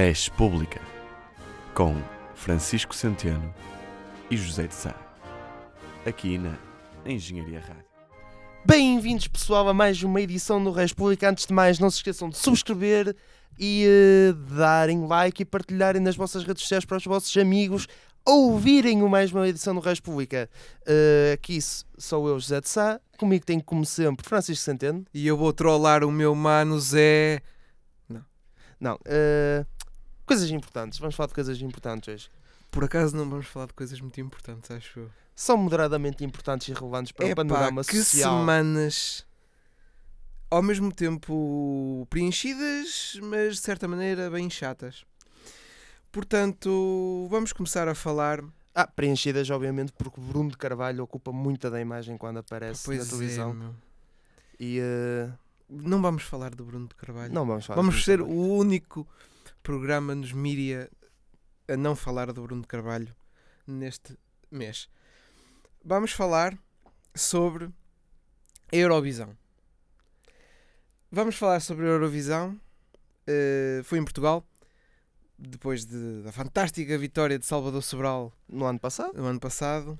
Res 0.00 0.28
Pública, 0.28 0.80
com 1.74 2.00
Francisco 2.32 2.94
Centeno 2.94 3.52
e 4.30 4.36
José 4.36 4.68
de 4.68 4.74
Sá, 4.74 4.94
aqui 6.06 6.38
na 6.38 6.56
Engenharia 7.04 7.58
Rádio. 7.58 7.84
Bem-vindos, 8.64 9.26
pessoal, 9.26 9.68
a 9.68 9.74
mais 9.74 10.00
uma 10.04 10.20
edição 10.20 10.62
do 10.62 10.70
Res 10.70 10.92
Pública. 10.92 11.28
Antes 11.28 11.46
de 11.46 11.52
mais, 11.52 11.80
não 11.80 11.90
se 11.90 11.96
esqueçam 11.96 12.30
de 12.30 12.38
subscrever 12.38 13.16
e 13.58 13.86
eh, 13.88 14.34
darem 14.54 15.04
like 15.04 15.42
e 15.42 15.44
partilharem 15.44 16.00
nas 16.00 16.14
vossas 16.14 16.44
redes 16.44 16.62
sociais 16.62 16.84
para 16.84 16.98
os 16.98 17.04
vossos 17.04 17.36
amigos 17.36 17.88
ouvirem 18.24 19.02
o 19.02 19.08
mais 19.08 19.32
uma 19.32 19.48
edição 19.48 19.74
do 19.74 19.80
Res 19.80 19.98
Pública. 19.98 20.48
Eh, 20.86 21.32
aqui 21.34 21.58
sou 21.60 22.28
eu, 22.28 22.38
José 22.38 22.60
de 22.60 22.68
Sá. 22.68 23.00
Comigo 23.18 23.44
tem, 23.44 23.58
como 23.58 23.84
sempre, 23.84 24.24
Francisco 24.24 24.64
Centeno. 24.64 25.04
E 25.12 25.26
eu 25.26 25.36
vou 25.36 25.52
trollar 25.52 26.04
o 26.04 26.12
meu 26.12 26.36
mano 26.36 26.78
Zé. 26.78 27.42
Não, 28.80 28.96
eh, 29.04 29.64
coisas 30.28 30.50
importantes. 30.50 30.98
Vamos 30.98 31.14
falar 31.16 31.26
de 31.28 31.34
coisas 31.34 31.60
importantes 31.60 32.08
hoje. 32.14 32.30
Por 32.70 32.84
acaso 32.84 33.16
não 33.16 33.28
vamos 33.28 33.46
falar 33.46 33.66
de 33.66 33.72
coisas 33.74 34.00
muito 34.00 34.20
importantes, 34.20 34.70
acho 34.70 35.00
eu. 35.00 35.10
São 35.34 35.56
moderadamente 35.56 36.24
importantes 36.24 36.68
e 36.68 36.72
relevantes 36.72 37.12
para 37.12 37.26
o 37.26 37.28
Epá, 37.28 37.44
panorama 37.44 37.82
que 37.84 37.96
social. 37.96 38.38
semanas 38.40 39.24
ao 40.50 40.62
mesmo 40.62 40.92
tempo 40.92 42.06
preenchidas, 42.10 43.18
mas 43.22 43.56
de 43.56 43.60
certa 43.62 43.86
maneira 43.88 44.30
bem 44.30 44.48
chatas. 44.50 45.04
Portanto, 46.10 47.26
vamos 47.30 47.52
começar 47.52 47.88
a 47.88 47.94
falar. 47.94 48.42
Ah, 48.74 48.86
preenchidas, 48.86 49.50
obviamente, 49.50 49.92
porque 49.92 50.20
Bruno 50.20 50.50
de 50.50 50.56
Carvalho 50.56 51.02
ocupa 51.02 51.32
muita 51.32 51.68
da 51.70 51.80
imagem 51.80 52.16
quando 52.16 52.38
aparece 52.38 52.80
na 52.88 52.96
Pois 52.96 53.06
é, 53.06 53.10
televisão. 53.10 53.52
meu. 53.52 53.74
E 54.60 54.78
eh, 54.80 55.28
Não 55.68 56.00
vamos 56.00 56.22
falar 56.22 56.54
do 56.54 56.64
Bruno 56.64 56.86
de 56.88 56.94
Carvalho. 56.94 57.32
não 57.32 57.44
vamos 57.46 57.66
falar 57.66 57.76
vamos 57.80 57.96
de 57.96 58.04
ser 58.04 58.20
o 58.20 58.26
único 58.56 59.06
programa 59.62 60.14
nos 60.14 60.32
mídia 60.32 60.90
a 61.68 61.76
não 61.76 61.94
falar 61.94 62.32
do 62.32 62.42
Bruno 62.42 62.66
Carvalho 62.66 63.14
neste 63.66 64.16
mês. 64.50 64.88
Vamos 65.84 66.12
falar 66.12 66.56
sobre 67.14 67.66
a 67.66 68.76
Eurovisão. 68.76 69.36
Vamos 71.10 71.36
falar 71.36 71.60
sobre 71.60 71.86
a 71.86 71.88
Eurovisão. 71.88 72.58
Eh, 73.26 73.80
foi 73.84 73.98
em 73.98 74.04
Portugal, 74.04 74.46
depois 75.38 75.84
de- 75.84 76.22
da 76.22 76.32
fantástica 76.32 76.96
vitória 76.98 77.38
de 77.38 77.44
Salvador 77.46 77.82
Sobral 77.82 78.32
no 78.48 78.64
ano 78.64 78.78
passado, 78.78 79.14
no 79.16 79.26
ano 79.26 79.40
passado. 79.40 79.98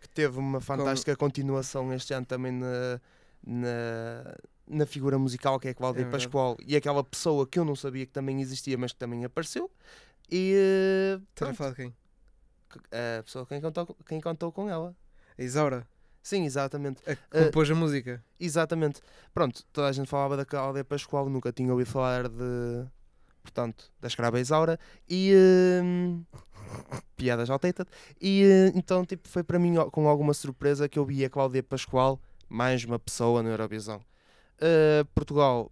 que 0.00 0.08
teve 0.08 0.38
uma 0.38 0.60
fantástica 0.60 1.16
continuação 1.16 1.92
este 1.92 2.14
ano 2.14 2.24
também 2.24 2.52
na, 2.52 3.00
na, 3.44 4.36
na 4.68 4.86
figura 4.86 5.18
musical 5.18 5.58
que 5.58 5.68
é 5.68 5.74
Cláudia 5.74 6.00
É 6.00 6.04
verdade. 6.04 6.24
Pascoal 6.24 6.56
e 6.66 6.76
aquela 6.76 7.02
pessoa 7.04 7.46
que 7.46 7.58
eu 7.58 7.64
não 7.64 7.74
sabia 7.76 8.04
que 8.06 8.12
também 8.12 8.40
existia, 8.40 8.76
mas 8.78 8.92
que 8.92 8.98
também 8.98 9.24
apareceu. 9.24 9.70
E 10.30 10.52
Estás 11.30 11.52
a 11.52 11.54
falar 11.54 11.70
de 11.70 11.76
quem? 11.76 11.94
a 13.18 13.22
pessoa 13.22 13.46
quem 13.46 13.60
cantou, 13.60 13.96
quem 14.06 14.20
cantou 14.20 14.52
com 14.52 14.68
ela. 14.68 14.94
A 15.38 15.42
Isaura, 15.42 15.86
Sim, 16.22 16.44
exatamente. 16.44 17.00
a 17.08 17.14
que 17.16 17.22
Eh, 17.32 17.44
compôs 17.46 17.70
a 17.70 17.74
música. 17.74 18.22
Exatamente. 18.38 19.00
Pronto, 19.32 19.64
toda 19.72 19.88
a 19.88 19.92
gente 19.92 20.08
falava 20.08 20.36
da 20.36 20.44
Cláudia 20.44 20.84
Pascoal, 20.84 21.30
nunca 21.30 21.50
tinha 21.52 21.72
ouvido 21.72 21.88
falar 21.90 22.28
de. 22.28 22.84
Portanto, 23.42 23.90
da 23.98 24.08
escrava 24.08 24.38
Isaura. 24.38 24.78
E. 25.08 25.32
hum, 25.82 26.22
piadas 27.16 27.48
outdated. 27.48 27.88
E 28.20 28.42
eh, 28.44 28.72
então, 28.74 29.06
tipo, 29.06 29.26
foi 29.28 29.42
para 29.42 29.58
mim 29.58 29.74
com 29.90 30.06
alguma 30.06 30.34
surpresa 30.34 30.86
que 30.88 30.98
eu 30.98 31.04
vi 31.06 31.24
a 31.24 31.30
Cláudia 31.30 31.62
Pascoal, 31.62 32.20
mais 32.48 32.84
uma 32.84 32.98
pessoa 32.98 33.42
na 33.42 33.48
Eurovisão. 33.48 34.00
Eh, 34.60 35.04
Portugal 35.14 35.70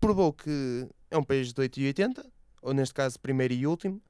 provou 0.00 0.32
que 0.32 0.88
é 1.10 1.18
um 1.18 1.24
país 1.24 1.52
de 1.52 1.60
8 1.60 1.80
e 1.80 1.86
80, 1.86 2.24
ou 2.62 2.72
neste 2.72 2.94
caso, 2.94 3.18
primeiro 3.20 3.54
e 3.54 3.66
último. 3.66 4.00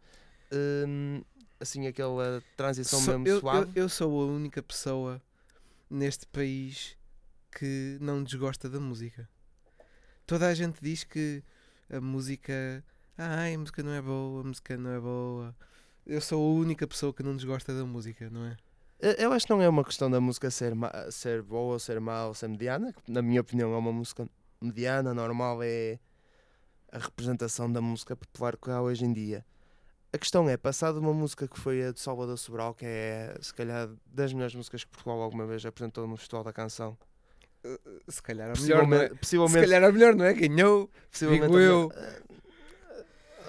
Hum, 0.53 1.23
assim, 1.61 1.87
aquela 1.87 2.43
transição 2.57 3.01
mesmo 3.01 3.27
eu, 3.27 3.41
suave. 3.41 3.71
eu- 3.75 3.83
eu 3.85 3.89
sou 3.89 4.23
a 4.23 4.27
única 4.27 4.63
pessoa 4.63 5.21
neste 5.91 6.27
país 6.27 6.97
que 7.51 7.97
não 8.01 8.23
desgosta 8.23 8.69
da 8.69 8.79
música. 8.79 9.29
Toda 10.27 10.47
a 10.49 10.55
gente 10.55 10.79
diz 10.83 11.05
que 11.05 11.43
a 11.91 12.01
música. 12.01 12.85
Ai, 13.17 13.55
a 13.55 13.59
música 13.59 13.83
não 13.83 13.93
é 13.93 14.03
boa, 14.03 14.43
a 14.43 14.45
música 14.45 14.77
não 14.77 14.91
é 14.91 15.01
boa. 15.01 15.57
Eu 16.07 16.21
sou 16.21 16.41
a 16.43 16.61
única 16.61 16.87
pessoa 16.87 17.13
que 17.13 17.23
não 17.23 17.35
desgosta 17.35 17.75
da 17.75 17.85
música, 17.85 18.29
não 18.31 18.45
é? 18.47 18.57
Eh, 19.01 19.25
Eu 19.25 19.33
acho 19.33 19.47
que 19.47 19.53
não 19.53 19.63
é 19.63 19.69
uma 19.69 19.85
questão 19.85 20.11
da 20.11 20.21
música 20.21 20.51
ser, 20.51 20.73
ser 21.11 21.43
boa 21.43 21.75
ou 21.75 21.79
ser 21.79 22.01
má 22.01 22.27
ou 22.27 22.35
ser 22.35 22.49
mediana. 22.49 22.93
que, 22.93 23.11
Na 23.13 23.23
minha 23.23 23.41
opinião, 23.41 23.73
é 23.73 23.77
uma 23.77 23.93
música 23.93 24.29
mediana, 24.61 25.15
normal, 25.15 25.61
é 25.63 25.99
a 26.91 26.99
representação 26.99 27.71
da 27.71 27.81
música 27.81 28.17
popular 28.17 28.57
que 28.57 28.71
há 28.71 28.81
hoje 28.81 29.05
em 29.05 29.13
dia. 29.13 29.45
A 30.13 30.17
questão 30.19 30.49
é, 30.49 30.57
passado 30.57 30.99
uma 30.99 31.13
música 31.13 31.47
que 31.47 31.59
foi 31.61 31.85
a 31.85 31.93
de 31.93 32.01
Salvador 32.01 32.39
Sobral, 32.39 32.75
que 32.75 32.87
é, 32.87 33.37
se 33.43 33.53
calhar, 33.53 33.89
das 34.07 34.33
melhores 34.33 34.55
músicas 34.55 34.83
que 34.83 34.91
Portugal 34.91 35.21
alguma 35.21 35.47
vez 35.47 35.65
apresentou 35.67 36.07
no 36.07 36.17
Festival 36.17 36.43
da 36.45 36.53
Canção. 36.53 36.97
Se 38.09 38.23
calhar 38.23 38.49
a 38.51 38.59
melhor, 38.61 38.87
não 38.87 38.97
é? 38.97 39.09
Possivelmente, 39.09 39.15
Se 39.15 39.19
possivelmente, 39.21 39.61
calhar 39.61 39.85
a 39.85 39.93
melhor, 39.93 40.15
não 40.15 40.25
é? 40.25 40.33
Ganhou. 40.33 40.91
possivelmente 41.11 41.45
digo 41.47 41.59
eu. 41.59 41.89
melhor- 41.89 42.05
Eh, 42.05 42.23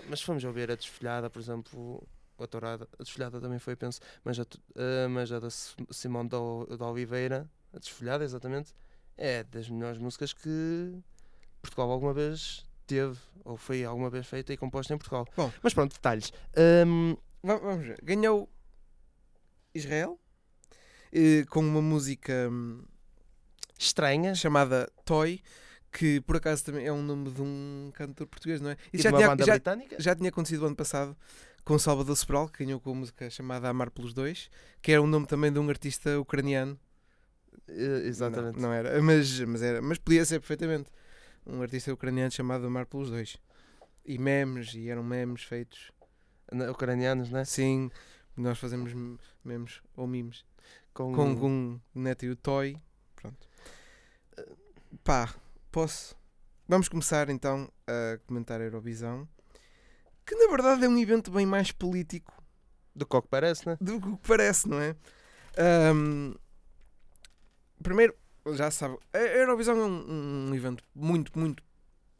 Mas 0.09 0.21
fomos 0.21 0.43
ouvir 0.43 0.69
a 0.71 0.75
desfolhada, 0.75 1.29
por 1.29 1.39
exemplo, 1.39 2.05
a 2.43 2.47
tourada. 2.47 2.87
A 2.99 3.03
desfolhada 3.03 3.39
também 3.41 3.59
foi, 3.59 3.75
penso, 3.75 3.99
mas 4.23 4.39
a, 4.39 4.45
eh, 4.75 5.07
mas 5.07 5.31
a 5.31 5.39
da 5.39 5.49
Si- 5.49 5.75
Simone 5.91 6.29
de 6.29 6.35
Ol- 6.35 6.65
de 6.77 6.83
Oliveira, 6.83 7.49
a 7.73 7.79
desfolhada, 7.79 8.23
exatamente, 8.23 8.73
é 9.17 9.43
das 9.43 9.69
melhores 9.69 9.97
músicas 9.97 10.33
que 10.33 10.93
Portugal 11.61 11.91
alguma 11.91 12.13
vez 12.13 12.65
teve, 12.87 13.17
ou 13.43 13.57
foi 13.57 13.83
alguma 13.85 14.09
vez 14.09 14.25
feita 14.27 14.51
e 14.53 14.57
composta 14.57 14.93
em 14.93 14.97
Portugal. 14.97 15.27
Bom. 15.35 15.51
mas 15.61 15.73
pronto, 15.73 15.93
detalhes. 15.93 16.31
Va- 17.43 17.57
Vamos 17.57 17.85
ver. 17.85 17.99
Ganhou 18.03 18.49
Israel 19.73 20.19
eh, 21.11 21.45
com 21.49 21.59
uma 21.61 21.81
música. 21.81 22.47
hum, 22.51 22.83
estranha. 23.77 24.35
chamada 24.35 24.91
Toy, 25.05 25.41
que 25.91 26.19
por 26.21 26.35
acaso 26.35 26.65
também 26.65 26.85
é 26.85 26.91
um 26.91 27.01
nome 27.01 27.31
de 27.31 27.41
um 27.41 27.91
cantor 27.93 28.27
português, 28.27 28.59
não 28.61 28.71
é? 28.71 28.77
E 28.91 28.97
Isso 28.97 29.03
já 29.03 29.09
tinha, 29.17 29.27
já, 29.45 29.53
já 29.97 30.15
tinha 30.15 30.29
acontecido 30.29 30.63
o 30.63 30.65
ano 30.67 30.75
passado 30.75 31.15
com 31.69 31.77
Salvador 31.77 32.17
Sobral, 32.17 32.49
que 32.49 32.65
ganhou 32.65 32.79
com 32.79 32.89
a 32.89 32.95
música 32.95 33.29
chamada 33.29 33.69
Amar 33.69 33.91
pelos 33.91 34.11
Dois, 34.11 34.49
que 34.81 34.91
era 34.91 34.99
um 34.99 35.05
nome 35.05 35.27
também 35.27 35.53
de 35.53 35.59
um 35.59 35.69
artista 35.69 36.19
ucraniano. 36.19 36.79
Exatamente. 37.67 38.55
Não, 38.55 38.69
não 38.69 38.73
era, 38.73 38.99
mas, 39.03 39.39
mas 39.41 39.61
era, 39.61 39.79
mas 39.79 39.99
podia 39.99 40.25
ser 40.25 40.39
perfeitamente 40.39 40.89
um 41.45 41.61
artista 41.61 41.93
ucraniano 41.93 42.31
chamado 42.31 42.65
Amar 42.65 42.87
pelos 42.87 43.11
Dois. 43.11 43.37
E 44.03 44.17
memes, 44.17 44.73
e 44.73 44.89
eram 44.89 45.03
memes 45.03 45.43
feitos. 45.43 45.91
Ucranianos, 46.71 47.29
né? 47.29 47.45
Sim, 47.45 47.91
nós 48.35 48.57
fazemos 48.57 48.91
memes 49.45 49.79
ou 49.95 50.07
memes 50.07 50.43
Com, 50.91 51.13
com, 51.13 51.35
com 51.35 51.79
o 51.93 51.99
Neto 51.99 52.25
e 52.25 52.31
o 52.31 52.35
Toy. 52.35 52.75
Pronto. 53.15 53.47
Pá, 55.03 55.35
posso. 55.71 56.15
Vamos 56.67 56.89
começar 56.89 57.29
então 57.29 57.71
a 57.85 58.17
comentar 58.25 58.59
a 58.59 58.63
Eurovisão, 58.63 59.29
que 60.29 60.35
na 60.35 60.47
verdade 60.47 60.85
é 60.85 60.87
um 60.87 60.95
evento 60.95 61.31
bem 61.31 61.43
mais 61.43 61.71
político 61.71 62.31
do 62.95 63.03
que 63.03 63.15
ao 63.15 63.21
que 63.23 63.27
parece, 63.27 63.67
né? 63.67 63.77
do 63.81 63.99
que 63.99 64.07
o 64.07 64.17
que 64.17 64.27
parece, 64.27 64.69
não 64.69 64.79
é? 64.79 64.95
Ahm, 65.57 66.35
primeiro, 67.81 68.13
já 68.53 68.69
sabe, 68.69 68.95
a 69.11 69.17
Eurovisão 69.17 69.75
é 69.75 69.85
um, 69.85 70.49
um 70.49 70.55
evento 70.55 70.83
muito, 70.93 71.37
muito 71.37 71.63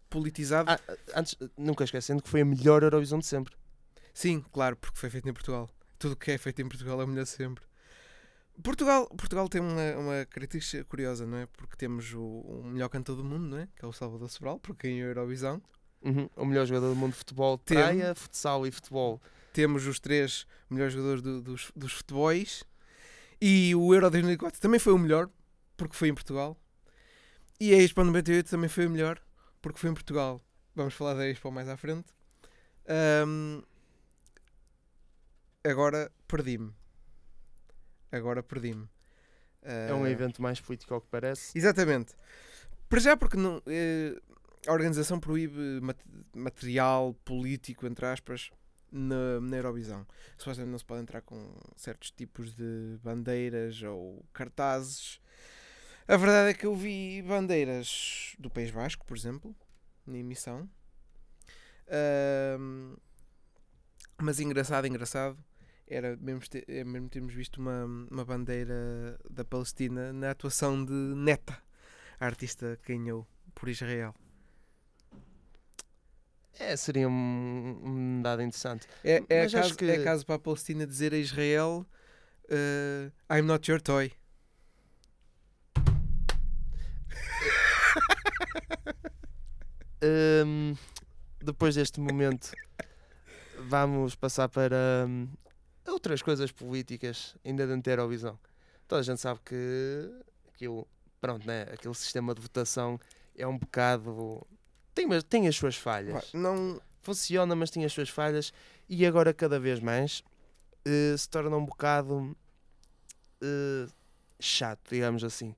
politizado. 0.09 0.71
Ah, 0.71 0.79
antes, 1.15 1.35
nunca 1.55 1.83
esquecendo 1.83 2.23
que 2.23 2.29
foi 2.29 2.41
a 2.41 2.45
melhor 2.45 2.81
Eurovisão 2.81 3.19
de 3.19 3.27
sempre. 3.27 3.55
Sim, 4.11 4.43
claro, 4.51 4.75
porque 4.75 4.97
foi 4.97 5.11
feito 5.11 5.29
em 5.29 5.33
Portugal. 5.33 5.69
Tudo 5.99 6.13
o 6.13 6.15
que 6.15 6.31
é 6.31 6.37
feito 6.39 6.63
em 6.63 6.67
Portugal 6.67 6.99
é 7.03 7.05
melhor 7.05 7.27
sempre. 7.27 7.63
Portugal, 8.63 9.07
Portugal 9.09 9.47
tem 9.47 9.61
uma, 9.61 9.95
uma 9.97 10.25
característica 10.25 10.83
curiosa, 10.85 11.27
não 11.27 11.37
é? 11.37 11.45
Porque 11.45 11.77
temos 11.77 12.11
o, 12.13 12.21
o 12.21 12.63
melhor 12.63 12.89
cantor 12.89 13.15
do 13.15 13.23
mundo, 13.23 13.45
não 13.45 13.59
é? 13.59 13.67
Que 13.75 13.85
é 13.85 13.87
o 13.87 13.93
Salvador 13.93 14.29
Sobral, 14.31 14.59
porque 14.59 14.87
ganhou 14.87 15.05
a 15.05 15.09
Eurovisão. 15.11 15.61
Uhum. 16.01 16.29
O 16.35 16.45
melhor 16.45 16.65
jogador 16.65 16.89
do 16.89 16.95
mundo 16.95 17.11
de 17.11 17.17
futebol 17.17 17.57
Tem. 17.57 17.77
praia, 17.77 18.15
futsal 18.15 18.65
e 18.65 18.71
futebol. 18.71 19.21
Temos 19.51 19.85
os 19.85 19.99
três 19.99 20.45
melhores 20.69 20.93
jogadores 20.93 21.21
do- 21.21 21.41
dos, 21.41 21.71
dos 21.75 21.91
futebols. 21.93 22.63
E 23.41 23.73
o 23.75 23.93
Euro 23.93 24.09
2004 24.09 24.59
também 24.61 24.79
foi 24.79 24.93
o 24.93 24.97
melhor, 24.97 25.29
porque 25.75 25.95
foi 25.95 26.07
em 26.09 26.13
Portugal. 26.13 26.57
E 27.59 27.73
a 27.73 27.77
Expo 27.77 28.03
98 28.03 28.49
também 28.49 28.69
foi 28.69 28.85
o 28.85 28.89
melhor, 28.89 29.19
porque 29.61 29.79
foi 29.79 29.89
em 29.89 29.93
Portugal. 29.93 30.41
Vamos 30.75 30.93
falar 30.93 31.15
da 31.15 31.27
Expo 31.27 31.51
mais 31.51 31.67
à 31.67 31.75
frente. 31.75 32.07
Ahm, 32.87 33.61
agora 35.63 36.11
perdi-me. 36.27 36.73
Agora 38.11 38.41
perdi-me. 38.41 38.87
É 39.61 39.93
um 39.93 40.05
Ah, 40.05 40.09
evento 40.09 40.41
mais 40.41 40.59
político 40.61 40.93
ao 40.93 41.01
que 41.01 41.07
parece. 41.09 41.57
Exatamente. 41.57 42.13
Para 42.87 42.99
já 42.99 43.15
porque 43.17 43.37
não, 43.37 43.61
eh, 43.67 44.19
a 44.67 44.73
organização 44.73 45.19
proíbe 45.19 45.79
mat- 45.81 46.05
material 46.35 47.13
político, 47.25 47.87
entre 47.87 48.05
aspas, 48.05 48.51
na, 48.91 49.39
na 49.41 49.57
Eurovisão. 49.57 50.05
Supostamente 50.37 50.71
não 50.71 50.79
se 50.79 50.85
pode 50.85 51.01
entrar 51.01 51.21
com 51.21 51.53
certos 51.75 52.11
tipos 52.11 52.53
de 52.53 52.97
bandeiras 53.03 53.81
ou 53.83 54.25
cartazes. 54.33 55.19
A 56.07 56.17
verdade 56.17 56.51
é 56.51 56.53
que 56.53 56.65
eu 56.65 56.75
vi 56.75 57.21
bandeiras 57.21 58.35
do 58.39 58.49
País 58.49 58.71
Basco, 58.71 59.05
por 59.05 59.17
exemplo, 59.17 59.55
na 60.07 60.17
emissão. 60.17 60.69
Ahm, 61.87 62.95
Mas 64.21 64.39
engraçado, 64.39 64.85
engraçado, 64.87 65.37
era 65.87 66.15
mesmo, 66.17 66.41
é 66.67 66.83
mesmo 66.83 67.09
termos 67.09 67.33
visto 67.33 67.57
uma, 67.57 67.85
uma 68.11 68.25
bandeira 68.25 69.17
da 69.29 69.43
Palestina 69.45 70.11
na 70.13 70.31
atuação 70.31 70.83
de 70.83 70.91
Neta, 70.93 71.57
a 72.19 72.25
artista 72.25 72.77
que 72.83 72.93
ganhou 72.95 73.27
por 73.55 73.69
Israel. 73.69 74.13
É, 76.57 76.75
seria 76.75 77.07
um, 77.07 77.81
um 77.83 78.21
dado 78.21 78.41
interessante. 78.41 78.87
É, 79.03 79.23
é, 79.29 79.47
caso, 79.49 79.75
que- 79.75 79.85
é 79.85 80.03
caso 80.03 80.25
para 80.25 80.35
a 80.35 80.39
Palestina 80.39 80.85
dizer 80.85 81.13
a 81.13 81.17
Israel 81.17 81.85
eh, 82.49 83.11
I'm 83.29 83.43
not 83.43 83.69
your 83.69 83.81
toy. 83.81 84.11
Hum, 90.01 90.75
depois 91.41 91.75
deste 91.75 91.99
momento, 91.99 92.51
vamos 93.57 94.15
passar 94.15 94.47
para 94.49 95.05
hum, 95.07 95.27
outras 95.87 96.21
coisas 96.21 96.51
políticas, 96.51 97.35
ainda 97.43 97.67
dentro 97.67 97.83
da 97.83 97.91
Eurovisão. 97.91 98.39
Toda 98.87 99.01
a 99.01 99.03
gente 99.03 99.19
sabe 99.19 99.39
que 99.45 100.09
aquilo, 100.53 100.87
pronto, 101.19 101.45
né, 101.45 101.63
aquele 101.73 101.93
sistema 101.93 102.33
de 102.33 102.41
votação 102.41 102.99
é 103.35 103.45
um 103.45 103.57
bocado. 103.57 104.45
Tem, 104.99 105.07
mas 105.07 105.23
tem 105.23 105.47
as 105.47 105.55
suas 105.55 105.77
falhas. 105.77 106.33
não, 106.33 106.81
Funciona, 107.01 107.55
mas 107.55 107.69
tem 107.69 107.85
as 107.85 107.93
suas 107.93 108.09
falhas. 108.09 108.51
E 108.89 109.05
agora, 109.05 109.33
cada 109.33 109.57
vez 109.57 109.79
mais, 109.79 110.21
eh, 110.83 111.15
se 111.17 111.29
torna 111.29 111.55
um 111.55 111.65
bocado 111.65 112.35
eh, 113.41 113.87
chato, 114.41 114.89
digamos 114.89 115.23
assim. 115.23 115.55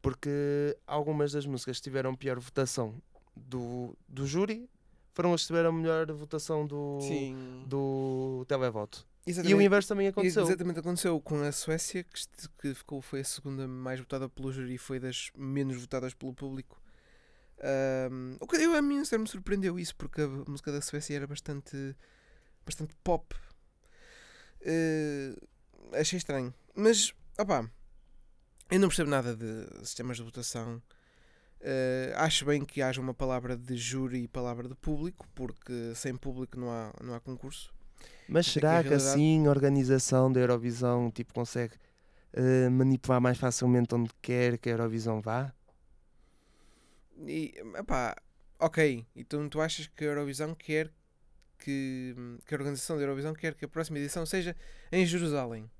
Porque 0.00 0.76
algumas 0.84 1.30
das 1.30 1.46
músicas 1.46 1.76
que 1.76 1.84
tiveram 1.84 2.12
pior 2.16 2.40
votação 2.40 3.00
do, 3.36 3.96
do 4.08 4.26
júri 4.26 4.68
foram 5.14 5.32
as 5.32 5.42
que 5.42 5.46
tiveram 5.46 5.70
melhor 5.70 6.10
votação 6.10 6.66
do, 6.66 6.98
sim. 7.02 7.64
do 7.68 8.44
televoto. 8.48 9.06
E 9.24 9.30
o 9.30 9.32
Exatamente. 9.32 9.64
inverso 9.64 9.88
também 9.88 10.08
aconteceu. 10.08 10.42
Exatamente 10.42 10.80
aconteceu 10.80 11.20
com 11.20 11.40
a 11.40 11.52
Suécia, 11.52 12.02
que, 12.02 12.48
que 12.60 12.74
ficou, 12.74 13.00
foi 13.00 13.20
a 13.20 13.24
segunda 13.24 13.68
mais 13.68 14.00
votada 14.00 14.28
pelo 14.28 14.50
júri 14.50 14.74
e 14.74 14.78
foi 14.78 14.98
das 14.98 15.30
menos 15.36 15.76
votadas 15.76 16.12
pelo 16.14 16.34
público. 16.34 16.81
Que 18.48 18.56
eu, 18.56 18.74
a 18.74 18.82
mim 18.82 18.98
me 18.98 19.28
surpreendeu 19.28 19.78
isso, 19.78 19.94
porque 19.96 20.22
a 20.22 20.28
música 20.28 20.72
da 20.72 20.80
Suécia 20.80 21.16
era 21.16 21.26
bastante, 21.26 21.96
bastante 22.66 22.94
pop. 23.04 23.34
Eh, 24.60 25.34
achei 25.92 26.16
estranho. 26.16 26.52
Mas, 26.74 27.12
opá, 27.38 27.68
eu 28.70 28.80
não 28.80 28.88
percebo 28.88 29.10
nada 29.10 29.34
de 29.36 29.66
sistemas 29.84 30.16
de 30.16 30.22
votação. 30.22 30.82
Eh, 31.60 32.12
acho 32.16 32.44
bem 32.44 32.64
que 32.64 32.82
haja 32.82 33.00
uma 33.00 33.14
palavra 33.14 33.56
de 33.56 33.76
júri 33.76 34.24
e 34.24 34.28
palavra 34.28 34.68
de 34.68 34.74
público, 34.74 35.26
porque 35.34 35.92
sem 35.94 36.16
público 36.16 36.58
não 36.58 36.70
há, 36.70 36.92
não 37.02 37.14
há 37.14 37.20
concurso. 37.20 37.72
Mas 38.28 38.46
é 38.46 38.48
que 38.48 38.54
será 38.54 38.78
a 38.78 38.82
que, 38.82 38.88
realidade- 38.88 39.10
assim 39.12 39.46
a 39.46 39.50
organização 39.50 40.32
da 40.32 40.40
Eurovisão 40.40 41.10
tipo, 41.10 41.32
consegue 41.32 41.74
eh, 42.32 42.68
manipular 42.68 43.20
mais 43.20 43.38
facilmente 43.38 43.94
onde 43.94 44.10
quer 44.20 44.58
que 44.58 44.68
a 44.68 44.72
Eurovisão 44.72 45.20
vá? 45.20 45.52
E, 47.26 47.54
epá, 47.76 48.16
ok, 48.58 49.06
então 49.14 49.48
tu 49.48 49.60
achas 49.60 49.86
que 49.86 50.04
a 50.04 50.08
Eurovisão 50.08 50.54
quer 50.54 50.90
que, 51.58 52.14
que 52.46 52.54
a 52.54 52.58
organização 52.58 52.96
da 52.96 53.02
Eurovisão 53.02 53.32
quer 53.34 53.54
que 53.54 53.64
a 53.64 53.68
próxima 53.68 53.98
edição 53.98 54.26
seja 54.26 54.56
em 54.90 55.06
Jerusalém? 55.06 55.70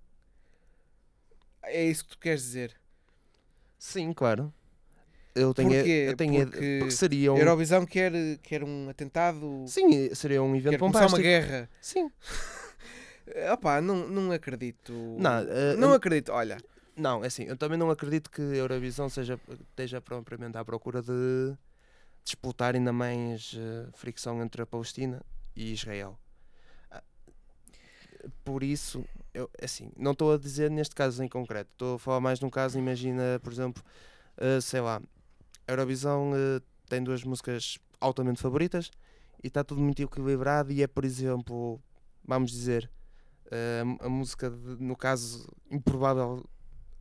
É 1.63 1.85
isso 1.85 2.05
que 2.05 2.11
tu 2.11 2.19
queres 2.19 2.43
dizer? 2.43 2.77
Sim, 3.79 4.13
claro. 4.13 4.53
Eu 5.35 5.55
tenho, 5.55 5.71
Porquê? 5.71 6.07
eu 6.09 6.17
tenho 6.17 6.47
Porque 6.47 6.77
porque 6.81 6.95
seria 6.95 7.31
A 7.31 7.35
um, 7.35 7.39
Eurovisão 7.39 7.87
quer, 7.87 8.13
quer 8.43 8.63
um 8.63 8.89
atentado? 8.91 9.65
sim, 9.67 10.15
seria 10.15 10.43
um 10.43 10.55
evento 10.55 10.73
quer 10.73 10.79
começar 10.79 11.01
uma 11.01 11.09
bombástico. 11.09 11.23
guerra? 11.23 11.71
Sim. 11.81 12.11
Opá, 13.53 13.81
não, 13.81 14.07
não 14.09 14.31
acredito. 14.33 14.93
Não, 15.19 15.39
eh, 15.39 15.77
não 15.77 15.93
acredito. 15.95 16.33
Olha, 16.33 16.59
Não, 16.97 17.25
é 17.25 17.27
assim, 17.29 17.45
eu 17.45 17.57
também 17.57 17.79
não 17.79 17.91
acredito 17.91 18.31
que 18.31 18.43
a 18.43 18.45
Eurovisão 18.57 19.09
seja, 19.09 19.41
esteja 19.71 20.01
propriamente 20.01 20.59
à 20.59 20.65
procura 20.65 21.03
de 21.03 21.57
disputar 22.25 22.75
ainda 22.75 22.93
mais 22.93 23.55
eh, 23.59 23.89
fricção 23.95 24.43
entre 24.43 24.63
a 24.63 24.67
Palestina 24.67 25.23
e 25.57 25.73
Israel. 25.73 26.19
Ah, 26.91 27.03
Por 28.45 28.63
isso, 28.63 29.05
eu, 29.35 29.51
assim, 29.63 29.91
não 29.97 30.13
estou 30.13 30.33
a 30.33 30.39
dizer 30.39 30.71
neste 30.71 30.95
caso 30.95 31.23
em 31.23 31.29
concreto, 31.29 31.71
estou 31.73 31.97
a 31.97 31.99
falar 31.99 32.21
mais 32.21 32.41
num 32.41 32.51
caso, 32.51 32.79
imagina, 32.79 33.41
por 33.43 33.53
exemplo, 33.53 33.83
eh, 34.39 34.61
sei 34.61 34.81
lá, 34.81 35.03
a 35.69 35.73
Eurovisão 35.73 36.33
eh, 36.37 36.61
tem 36.89 37.03
duas 37.03 37.25
músicas 37.25 37.79
altamente 38.01 38.41
favoritas 38.43 38.91
e 39.43 39.49
está 39.49 39.65
tudo 39.65 39.81
muito 39.83 40.03
equilibrado 40.03 40.73
e 40.73 40.83
é, 40.83 40.87
por 40.87 41.05
exemplo, 41.05 41.81
vamos 42.25 42.51
dizer, 42.53 42.91
a 44.01 44.09
música, 44.09 44.51
de- 44.51 44.83
no 44.83 44.97
caso 44.97 45.47
improvável 45.71 46.45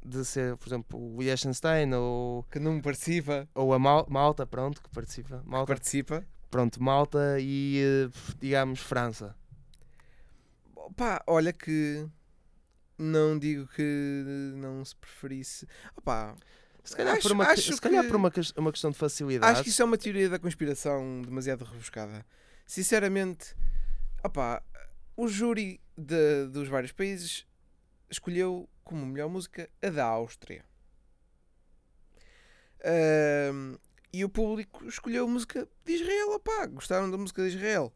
de 0.03 0.25
ser, 0.25 0.57
por 0.57 0.67
exemplo, 0.67 0.99
o 1.15 1.21
Liechtenstein 1.21 1.93
ou, 1.93 2.43
que 2.51 2.59
não 2.59 2.81
participa. 2.81 3.47
ou 3.53 3.73
a 3.73 3.79
Mal- 3.79 4.07
Malta, 4.09 4.45
pronto, 4.47 4.81
que 4.81 4.89
participa, 4.89 5.41
Malta, 5.45 5.73
Participa. 5.73 6.25
pronto, 6.49 6.81
Malta 6.81 7.37
e, 7.39 7.79
eh, 7.81 8.09
digamos, 8.39 8.79
França. 8.79 9.35
Pá, 10.95 11.23
olha 11.27 11.53
que 11.53 12.07
não 12.97 13.37
digo 13.37 13.67
que 13.67 14.51
não 14.55 14.83
se 14.83 14.95
preferisse. 14.95 15.67
Opá, 15.95 16.35
Se 16.83 16.95
calhar, 16.95 17.13
Acho- 17.13 17.21
por, 17.21 17.31
uma, 17.33 17.45
que- 17.53 17.61
se 17.61 17.79
calhar 17.79 18.01
que- 18.03 18.09
por 18.09 18.15
uma, 18.15 18.31
uma 18.57 18.71
questão 18.71 18.89
de 18.89 18.97
facilidade. 18.97 19.51
Acho 19.53 19.63
que 19.63 19.69
isso 19.69 19.81
é 19.83 19.85
uma 19.85 19.97
teoria 19.99 20.27
da 20.29 20.39
conspiração 20.39 21.21
demasiado 21.21 21.63
rebuscada. 21.63 22.25
Sinceramente, 22.65 23.55
opá, 24.23 24.63
o 25.15 25.27
júri 25.27 25.79
de- 25.95 26.47
dos 26.47 26.67
vários 26.67 26.91
países 26.91 27.45
escolheu 28.09 28.67
como 28.83 29.05
melhor 29.05 29.29
música 29.29 29.69
a 29.81 29.89
da 29.89 30.05
Áustria. 30.05 30.63
Ahm, 32.83 33.77
e 34.13 34.25
o 34.25 34.29
público 34.29 34.85
escolheu 34.87 35.25
a 35.25 35.27
música 35.27 35.67
de 35.85 35.93
Israel, 35.93 36.31
opá, 36.33 36.65
gostaram 36.67 37.09
da 37.09 37.17
música 37.17 37.41
de 37.43 37.55
Israel. 37.55 37.93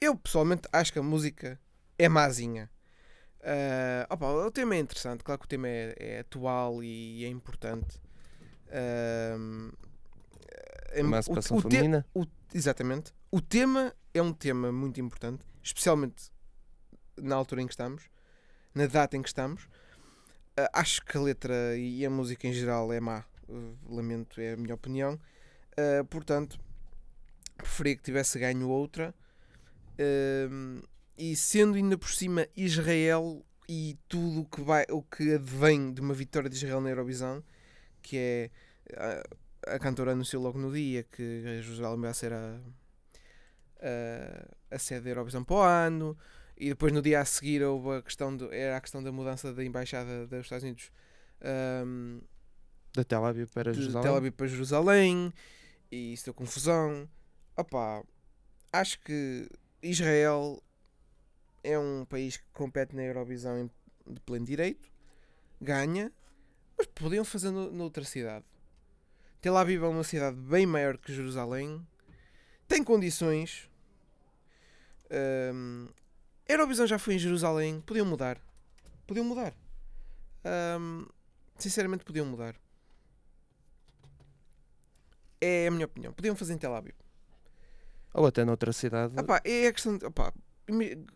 Eu 0.00 0.16
pessoalmente 0.16 0.68
acho 0.72 0.92
que 0.92 0.98
a 0.98 1.02
música 1.02 1.60
é 1.98 2.08
mazinha. 2.08 2.70
Ah, 3.42 4.06
opá, 4.14 4.26
o 4.30 4.50
tema 4.50 4.76
é 4.76 4.78
interessante, 4.78 5.22
claro 5.24 5.38
que 5.40 5.44
o 5.46 5.48
tema 5.48 5.68
é, 5.68 5.94
é 5.98 6.18
atual 6.20 6.82
e 6.82 7.24
é 7.24 7.28
importante. 7.28 8.00
Ahm, 8.70 9.70
em- 10.94 11.00
Emancipação 11.00 11.56
o- 11.56 11.60
o 11.60 11.62
te- 11.62 11.68
feminina. 11.70 12.06
o- 12.14 12.24
exatamente. 12.54 13.12
O 13.30 13.40
tema 13.40 13.94
é 14.14 14.22
um 14.22 14.32
tema 14.32 14.72
muito 14.72 15.00
importante, 15.00 15.44
especialmente 15.62 16.30
na 17.16 17.34
altura 17.36 17.60
em 17.60 17.66
que 17.66 17.72
estamos, 17.72 18.04
na 18.74 18.86
data 18.86 19.16
em 19.16 19.22
que 19.22 19.28
estamos. 19.28 19.68
Ah, 20.58 20.80
acho 20.80 21.04
que 21.04 21.16
a 21.16 21.20
letra 21.20 21.76
e 21.76 22.04
a 22.04 22.10
música 22.10 22.48
em 22.48 22.52
geral 22.52 22.92
é 22.92 22.98
má. 22.98 23.24
Uh, 23.48 23.76
lamento, 23.88 24.40
é 24.40 24.54
a 24.54 24.56
minha 24.56 24.74
opinião. 24.74 25.18
Ah, 25.76 26.04
portanto, 26.10 26.58
preferia 27.56 27.96
que 27.96 28.02
tivesse 28.02 28.38
ganho 28.40 28.68
outra. 28.68 29.14
E 31.16 31.34
sendo 31.36 31.76
ainda 31.76 31.96
por 31.98 32.10
cima 32.10 32.46
Israel 32.56 33.44
e 33.68 33.98
tudo 34.08 34.42
o 34.42 34.44
que, 34.44 34.60
vai, 34.62 34.84
o 34.90 35.02
que 35.02 35.34
advém 35.34 35.92
de 35.92 36.00
uma 36.00 36.14
vitória 36.14 36.48
de 36.48 36.56
Israel 36.56 36.80
na 36.80 36.90
Eurovisão, 36.90 37.42
que 38.00 38.16
é 38.16 38.50
a, 38.96 39.74
a 39.74 39.78
cantora 39.78 40.12
anunciou 40.12 40.42
logo 40.42 40.58
no 40.58 40.72
dia 40.72 41.02
que 41.02 41.42
Jerusalém 41.60 42.00
vai 42.00 42.14
ser 42.14 42.32
a, 42.32 42.60
a, 43.80 44.76
a 44.76 44.78
sede 44.78 45.04
da 45.04 45.10
Eurovisão 45.10 45.44
para 45.44 45.56
o 45.56 45.60
ano 45.60 46.16
e 46.58 46.68
depois 46.70 46.92
no 46.92 47.00
dia 47.00 47.20
a 47.20 47.24
seguir 47.24 47.62
houve 47.62 47.98
a 47.98 48.02
questão 48.02 48.36
do, 48.36 48.52
era 48.52 48.76
a 48.76 48.80
questão 48.80 49.02
da 49.02 49.12
mudança 49.12 49.52
da 49.54 49.64
embaixada 49.64 50.26
dos 50.26 50.40
Estados 50.40 50.64
Unidos 50.64 50.90
ahm, 51.40 52.18
Da 52.94 53.04
Tel 53.04 53.24
Aviv 53.24 53.48
para 53.52 53.72
de 53.72 53.78
Jerusalém. 53.80 54.02
Tel 54.02 54.16
Aviv 54.16 54.32
para 54.32 54.46
Jerusalém 54.48 55.32
e 55.90 56.12
isso 56.12 56.24
deu 56.26 56.34
confusão. 56.34 57.08
Opá, 57.56 58.02
acho 58.72 58.98
que 59.00 59.48
Israel 59.82 60.62
é 61.62 61.78
um 61.78 62.04
país 62.04 62.36
que 62.36 62.44
compete 62.52 62.94
na 62.94 63.02
Eurovisão 63.04 63.70
de 64.06 64.20
pleno 64.20 64.44
direito, 64.46 64.90
ganha, 65.60 66.10
mas 66.76 66.86
podiam 66.86 67.24
fazer 67.24 67.50
no- 67.50 67.70
noutra 67.70 68.04
cidade. 68.04 68.44
Tel 69.40 69.56
Aviv 69.56 69.82
é 69.84 69.86
uma 69.86 70.02
cidade 70.04 70.36
bem 70.36 70.66
maior 70.66 70.96
que 70.98 71.12
Jerusalém, 71.14 71.86
tem 72.66 72.82
condições. 72.82 73.70
A 75.10 75.92
Eurovisão 76.48 76.86
já 76.86 76.98
foi 76.98 77.14
em 77.14 77.18
Jerusalém, 77.18 77.80
podiam 77.82 78.06
mudar. 78.06 78.40
Podiam 79.06 79.24
mudar. 79.24 79.54
Ahm, 80.44 81.04
sinceramente, 81.58 82.04
podiam 82.04 82.26
mudar. 82.26 82.54
É 85.40 85.66
a 85.68 85.70
minha 85.70 85.86
opinião. 85.86 86.12
Podiam 86.12 86.34
fazer 86.34 86.54
em 86.54 86.58
Tel 86.58 86.74
Aviv. 86.74 86.94
Ou 88.14 88.26
até 88.26 88.44
noutra 88.44 88.72
cidade. 88.72 89.14
Ah 89.16 89.22
pá, 89.22 89.40
é 89.44 89.66
a 89.68 89.72
questão 89.72 89.96
de. 89.96 90.06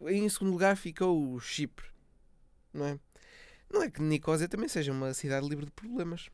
em 0.08 0.28
segundo 0.28 0.52
lugar 0.52 0.76
ficou 0.76 1.32
o 1.34 1.40
Chipre. 1.40 1.86
Não 2.72 2.86
é? 2.86 2.98
Não 3.72 3.82
é 3.82 3.90
que 3.90 4.00
Nicosia 4.02 4.48
também 4.48 4.68
seja 4.68 4.92
uma 4.92 5.12
cidade 5.14 5.48
livre 5.48 5.64
de 5.64 5.72
problemas. 5.72 6.28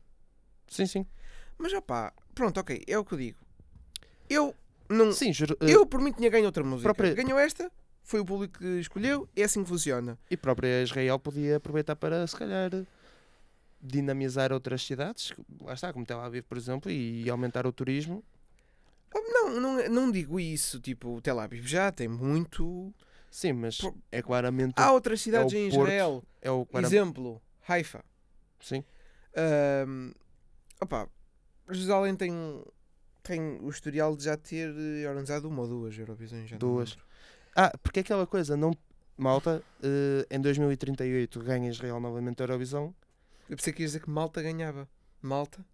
Sim, 0.67 0.85
sim. 0.85 1.05
Mas 1.57 1.73
opá, 1.73 2.13
pronto, 2.35 2.59
ok, 2.59 2.83
é 2.87 2.97
o 2.97 3.03
que 3.05 3.13
eu 3.13 3.17
digo. 3.17 3.39
Eu 4.29 4.55
não. 4.89 5.11
Sim, 5.11 5.31
eh, 5.31 5.71
Eu 5.73 5.85
por 5.85 5.99
mim 6.01 6.11
tinha 6.11 6.29
ganho 6.29 6.45
outra 6.45 6.63
música. 6.63 6.83
própria- 6.93 7.13
Ganhou 7.15 7.39
esta, 7.39 7.71
foi 8.09 8.19
o 8.21 8.25
público 8.25 8.57
que 8.57 8.65
escolheu, 8.79 9.29
é 9.35 9.43
assim 9.43 9.61
que 9.63 9.69
funciona. 9.69 10.17
E 10.31 10.35
própria 10.35 10.81
Israel 10.81 11.19
podia 11.19 11.57
aproveitar 11.57 11.95
para, 11.95 12.25
se 12.25 12.35
calhar, 12.35 12.71
dinamizar 13.81 14.51
outras 14.51 14.81
cidades, 14.83 15.31
lá 15.61 15.73
está, 15.73 15.93
como 15.93 16.05
Tel 16.05 16.19
Aviv, 16.19 16.43
por 16.43 16.57
exemplo, 16.57 16.91
e 16.91 17.29
aumentar 17.29 17.67
o 17.67 17.71
turismo. 17.71 18.23
Não, 19.13 19.59
não, 19.59 19.89
não 19.89 20.11
digo 20.11 20.39
isso, 20.39 20.79
tipo, 20.79 21.21
Tel 21.21 21.39
Aviv 21.39 21.65
já 21.67 21.91
tem 21.91 22.07
muito. 22.07 22.93
Sim, 23.31 23.53
mas 23.53 23.77
Por- 23.77 23.95
é 24.11 24.21
claramente. 24.23 24.73
Há 24.75 24.91
outras 24.91 25.21
cidades 25.21 25.53
o 25.53 25.57
em 25.57 25.69
Porto. 25.69 25.81
Israel. 25.83 26.23
é 26.41 26.49
o 26.51 26.65
clara- 26.65 26.87
Exemplo, 26.87 27.39
Haifa. 27.67 28.03
Sim. 28.59 28.83
Ahm, 29.35 30.11
opá, 30.81 31.07
Jerusalém 31.69 32.15
tem, 32.15 32.31
tem 33.21 33.59
o 33.61 33.69
historial 33.69 34.15
de 34.17 34.23
já 34.23 34.35
ter 34.35 34.73
eh, 34.75 35.07
organizado 35.07 35.47
uma 35.47 35.61
ou 35.61 35.67
duas 35.67 35.97
Eurovisões. 35.97 36.49
Já 36.49 36.57
Duas. 36.57 36.97
Ah, 37.61 37.77
porque 37.83 37.99
aquela 37.99 38.25
coisa, 38.25 38.55
não. 38.55 38.71
Malta, 39.17 39.61
eh, 39.83 40.25
em 40.31 40.39
2038 40.39 41.41
ganha 41.41 41.69
Israel 41.69 41.99
novamente 41.99 42.41
a 42.41 42.43
Eurovisão. 42.45 42.95
Eu 43.49 43.57
pensei 43.57 43.73
que 43.73 43.81
ias 43.81 43.91
dizer 43.91 44.01
que 44.01 44.09
Malta 44.09 44.41
ganhava. 44.41 44.87
Malta? 45.21 45.65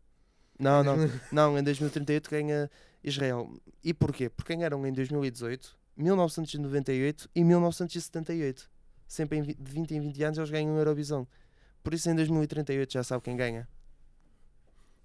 Não, 0.57 0.81
não, 0.83 0.95
não, 1.31 1.59
em 1.59 1.61
2038 1.61 2.27
ganha 2.27 2.71
Israel. 3.03 3.53
E 3.83 3.93
porquê? 3.93 4.29
Porque 4.29 4.55
ganharam 4.55 4.83
em 4.87 4.91
2018, 4.91 5.77
1998 5.95 7.29
e 7.35 7.43
1978. 7.43 8.67
Sempre 9.07 9.37
em 9.37 9.43
de 9.43 9.55
20 9.71 9.91
em 9.91 10.01
20 10.01 10.23
anos 10.23 10.37
eles 10.39 10.49
ganham 10.49 10.73
a 10.73 10.79
Eurovisão. 10.79 11.27
Por 11.83 11.93
isso 11.93 12.09
em 12.09 12.15
2038 12.15 12.93
já 12.93 13.03
sabe 13.03 13.21
quem 13.21 13.37
ganha. 13.37 13.67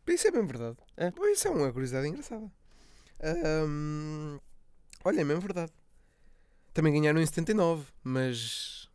Isso 0.06 0.28
é 0.28 0.30
bem 0.30 0.46
verdade. 0.46 0.78
É. 0.96 1.12
Isso 1.30 1.46
é 1.46 1.50
uma 1.50 1.70
curiosidade 1.70 2.08
engraçada. 2.08 2.50
Ahm, 3.22 4.38
olha, 5.04 5.20
é 5.20 5.25
mesmo 5.25 5.42
verdade. 5.42 5.70
Também 6.72 6.92
ganharam 6.92 7.20
em 7.20 7.26
79, 7.26 7.86
mas. 8.02 8.88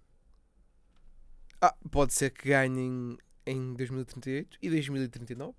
Ah, 1.61 1.75
pode 1.91 2.13
ser 2.13 2.31
que 2.31 2.49
ganhem 2.49 3.17
em 3.45 3.73
2038 3.73 4.57
e 4.61 4.69
2039, 4.69 5.53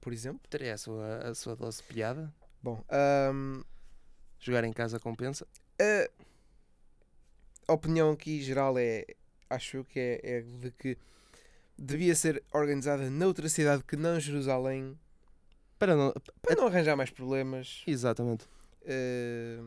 por 0.00 0.12
exemplo. 0.12 0.40
Teria 0.48 0.74
a 0.74 0.78
sua, 0.78 1.18
a 1.18 1.34
sua 1.34 1.56
doce 1.56 1.82
piada. 1.82 2.32
Bom, 2.62 2.82
ahm, 2.88 3.62
Jogar 4.40 4.64
em 4.64 4.72
casa 4.72 5.00
compensa. 5.00 5.46
a 7.66 7.72
opinião 7.72 8.12
aqui 8.12 8.40
geral 8.40 8.78
é, 8.78 9.04
acho 9.50 9.84
que 9.84 9.98
é, 9.98 10.20
é 10.22 10.40
de 10.42 10.70
que 10.70 10.96
devia 11.76 12.14
ser 12.14 12.42
organizada 12.52 13.10
noutra 13.10 13.48
cidade 13.48 13.82
que 13.84 13.96
não 13.96 14.18
Jerusalém 14.18 14.98
Para 15.78 15.94
não... 15.96 16.12
para 16.40 16.54
não 16.56 16.66
arranjar 16.68 16.96
mais 16.96 17.10
problemas. 17.10 17.82
Exatamente. 17.86 18.46
eh, 18.84 19.60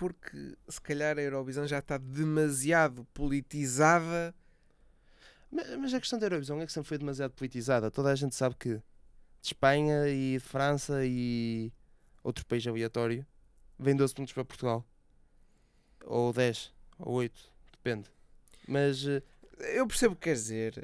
porque 0.00 0.56
se 0.66 0.80
calhar 0.80 1.18
a 1.18 1.20
Eurovisão 1.20 1.66
já 1.66 1.78
está 1.78 1.98
demasiado 1.98 3.04
politizada. 3.12 4.34
Mas, 5.52 5.76
mas 5.76 5.92
a 5.92 6.00
questão 6.00 6.18
da 6.18 6.24
Eurovisão 6.24 6.58
é 6.58 6.64
que 6.64 6.72
sempre 6.72 6.88
foi 6.88 6.96
demasiado 6.96 7.32
politizada. 7.32 7.90
Toda 7.90 8.10
a 8.10 8.14
gente 8.14 8.34
sabe 8.34 8.54
que 8.54 8.76
de 8.76 8.82
Espanha 9.42 10.08
e 10.08 10.38
de 10.38 10.40
França 10.40 11.04
e 11.04 11.70
outro 12.24 12.46
país 12.46 12.66
aleatório 12.66 13.26
vem 13.78 13.94
12 13.94 14.14
pontos 14.14 14.32
para 14.32 14.42
Portugal. 14.42 14.86
Ou 16.06 16.32
10, 16.32 16.72
ou 16.98 17.16
8, 17.16 17.52
depende. 17.70 18.10
Mas 18.66 19.06
eh, 19.06 19.22
Eu 19.76 19.86
percebo 19.86 20.14
o 20.14 20.16
que 20.16 20.22
queres 20.22 20.44
dizer. 20.44 20.82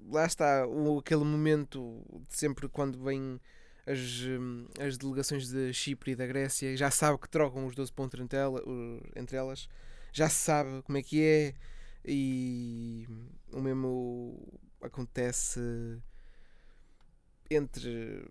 Lá 0.00 0.26
está 0.26 0.66
o, 0.66 0.98
aquele 0.98 1.22
momento 1.22 2.04
de 2.28 2.36
sempre 2.36 2.68
quando 2.68 2.98
vêm 3.04 3.40
as, 3.86 3.98
hum, 4.22 4.66
as 4.80 4.98
delegações 4.98 5.48
de 5.48 5.72
Chipre 5.72 6.12
e 6.12 6.16
da 6.16 6.26
Grécia, 6.26 6.76
já 6.76 6.90
sabe 6.90 7.18
que 7.18 7.28
trocam 7.28 7.66
os 7.66 7.74
12 7.74 7.92
pontos 7.92 8.18
entre, 8.20 8.38
ela- 8.38 8.62
entre 9.14 9.36
elas, 9.36 9.68
já 10.12 10.28
sabe 10.28 10.82
como 10.82 10.98
é 10.98 11.02
que 11.02 11.22
é, 11.22 11.54
e 12.04 13.06
o 13.52 13.60
mesmo 13.60 14.60
acontece 14.82 15.60
entre 17.50 18.24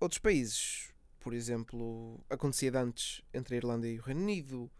outros 0.00 0.18
países. 0.18 0.92
Por 1.20 1.32
exemplo, 1.34 2.20
acontecia 2.28 2.72
antes 2.78 3.22
entre 3.32 3.54
a 3.54 3.58
Irlanda 3.58 3.88
e 3.88 3.98
o 3.98 4.02
Reino 4.02 4.22
Unido, 4.22 4.70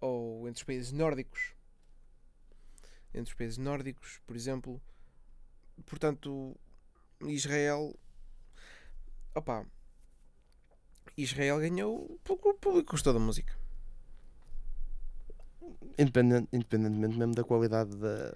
ou 0.00 0.48
entre 0.48 0.60
os 0.60 0.64
países 0.64 0.92
nórdicos 0.92 1.54
entre 3.12 3.30
os 3.32 3.34
países 3.38 3.58
nórdicos, 3.58 4.20
por 4.26 4.36
exemplo. 4.36 4.80
Portanto, 5.86 6.56
Israel. 7.22 7.94
Opa. 9.34 9.64
Israel 11.16 11.58
ganhou 11.60 12.18
porque 12.24 12.48
o 12.48 12.54
público 12.54 12.92
gostou 12.92 13.12
da 13.12 13.20
música. 13.20 13.52
independente, 15.98 16.48
independentemente 16.52 17.16
mesmo 17.16 17.34
da 17.34 17.44
qualidade 17.44 17.96
da, 17.96 18.32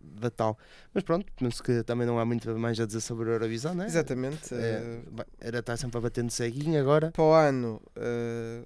da 0.00 0.30
tal. 0.30 0.56
Mas 0.94 1.02
pronto, 1.02 1.26
penso 1.36 1.60
que 1.62 1.82
também 1.82 2.06
não 2.06 2.18
há 2.18 2.24
muito 2.24 2.56
mais 2.58 2.78
a 2.78 2.86
dizer 2.86 3.00
sobre 3.00 3.28
a 3.30 3.32
Eurovisão, 3.32 3.74
não 3.74 3.82
é? 3.84 3.86
Exatamente. 3.86 4.54
É, 4.54 5.02
vai- 5.10 5.26
era 5.40 5.58
estar 5.58 5.76
sempre 5.76 5.98
a 5.98 6.00
bater 6.00 6.22
no 6.22 6.30
ceguinho 6.30 6.80
agora. 6.80 7.10
para 7.10 7.22
o 7.24 7.32
ano 7.32 7.82
eh, 7.96 8.64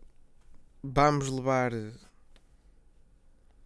vamos 0.83 1.29
levar. 1.31 1.73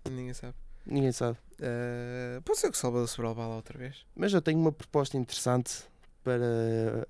Ninguém 0.08 0.32
sabe. 0.34 0.54
Ninguém 0.86 1.12
sabe. 1.12 1.36
Eh, 1.58 2.40
pode 2.44 2.58
ser 2.58 2.70
que 2.70 2.76
o 2.76 2.80
Salvador 2.80 3.08
Sobral 3.08 3.34
vá 3.34 3.46
lá 3.48 3.56
outra 3.56 3.76
vez. 3.78 4.06
Mas 4.14 4.32
eu 4.32 4.40
tenho 4.40 4.58
uma 4.58 4.72
proposta 4.72 5.16
interessante 5.16 5.84
para, 6.22 7.06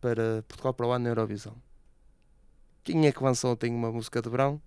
para 0.00 0.42
Portugal 0.48 0.74
para 0.74 0.86
ano 0.86 1.04
na 1.04 1.10
Eurovisão. 1.10 1.54
Quem 2.84 3.06
é 3.06 3.12
que 3.12 3.22
lançou 3.22 3.52
ontem 3.52 3.72
uma 3.72 3.92
música 3.92 4.22
de 4.22 4.28
verão? 4.28 4.60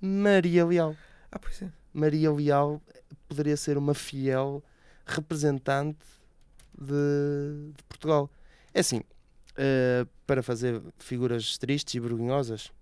Maria 0.00 0.64
Leal. 0.66 0.96
Ah, 1.30 1.38
pois 1.38 1.62
é. 1.62 1.70
Maria 1.92 2.32
Leal 2.32 2.82
poderia 3.28 3.56
ser 3.56 3.78
uma 3.78 3.94
fiel 3.94 4.62
representante 5.06 6.04
de, 6.76 7.72
de 7.76 7.82
Portugal. 7.84 8.30
É 8.72 8.80
assim, 8.80 9.02
eh, 9.56 10.04
para 10.26 10.42
fazer 10.42 10.82
figuras 10.98 11.56
tristes 11.58 11.94
e 11.94 12.00
vergonhosas, 12.00 12.72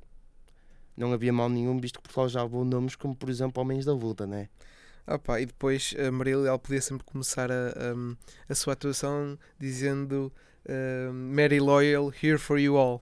não 0.97 1.13
havia 1.13 1.33
mal 1.33 1.49
nenhum, 1.49 1.79
visto 1.79 1.97
que 1.97 2.03
Portugal 2.03 2.29
já 2.29 2.43
levou 2.43 2.65
nomes 2.65 2.97
como, 2.97 3.15
por 3.15 3.29
exemplo, 3.29 3.61
Homens 3.63 3.85
da 3.85 3.93
Luta, 3.93 4.27
né? 4.27 4.49
Ah, 5.07 5.19
pá, 5.19 5.41
e 5.41 5.47
depois 5.47 5.95
a 5.99 6.11
Maria 6.11 6.39
Leal 6.39 6.59
podia 6.59 6.81
sempre 6.81 7.05
começar 7.05 7.51
a, 7.51 7.69
a, 7.69 8.17
a 8.49 8.55
sua 8.55 8.73
atuação 8.75 9.39
dizendo 9.59 10.33
eh, 10.69 11.11
Mary 11.13 11.61
Loyal, 11.61 12.11
here 12.11 12.39
for 12.39 12.57
you 12.57 12.77
all. 12.77 13.02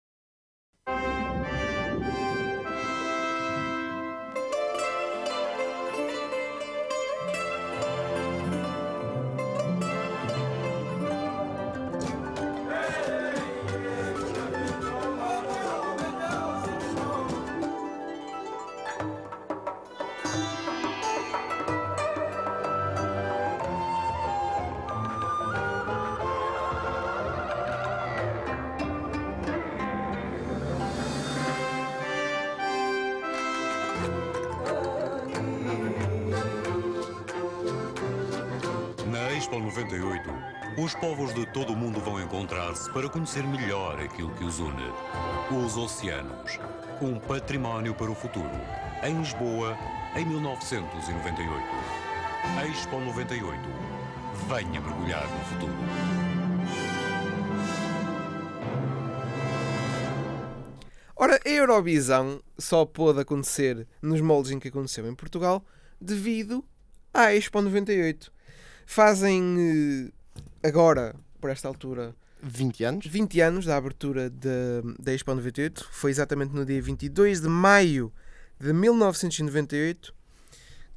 os 40.77 40.93
povos 40.95 41.33
de 41.33 41.47
todo 41.47 41.73
o 41.73 41.75
mundo 41.75 41.99
vão 41.99 42.21
encontrar-se 42.21 42.91
para 42.93 43.09
conhecer 43.09 43.43
melhor 43.43 43.99
aquilo 43.99 44.29
que 44.35 44.43
os 44.43 44.59
une. 44.59 44.93
Os 45.51 45.75
oceanos, 45.75 46.59
um 47.01 47.19
património 47.19 47.95
para 47.95 48.11
o 48.11 48.15
futuro. 48.15 48.51
Em 49.03 49.17
Lisboa, 49.17 49.75
em 50.15 50.25
1998. 50.25 51.65
Expo 52.69 52.99
98. 52.99 53.59
Venha 54.47 54.79
mergulhar 54.79 55.27
no 55.27 55.45
futuro. 55.45 55.73
Ora, 61.15 61.39
a 61.43 61.49
Eurovisão 61.49 62.41
só 62.59 62.85
pôde 62.85 63.21
acontecer 63.21 63.87
nos 64.01 64.21
moldes 64.21 64.51
em 64.51 64.59
que 64.59 64.67
aconteceu 64.67 65.09
em 65.09 65.15
Portugal 65.15 65.65
devido 65.99 66.63
à 67.11 67.33
Expo 67.33 67.59
98. 67.59 68.31
Fazem 68.93 70.11
eh, 70.63 70.67
agora, 70.67 71.15
por 71.39 71.51
esta 71.51 71.67
altura, 71.67 72.15
20 72.41 72.83
anos. 72.83 73.05
20 73.05 73.39
anos 73.39 73.65
da 73.65 73.77
abertura 73.77 74.31
da- 74.31 75.13
Expo 75.13 75.29
98. 75.35 75.87
Foi 75.91 76.09
exatamente 76.09 76.55
no 76.55 76.65
dia 76.65 76.81
22 76.81 77.39
de 77.39 77.47
maio 77.47 78.11
de 78.59 78.73
1998 78.73 80.11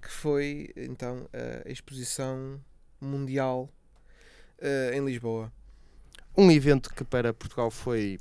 que 0.00 0.08
foi 0.11 0.70
então 0.75 1.28
a 1.66 1.70
exposição 1.70 2.58
mundial 2.99 3.68
eh, 4.58 4.92
em 4.96 5.04
Lisboa. 5.04 5.52
Um 6.34 6.50
evento 6.50 6.94
que 6.94 7.04
para 7.04 7.34
Portugal 7.34 7.70
foi, 7.70 8.18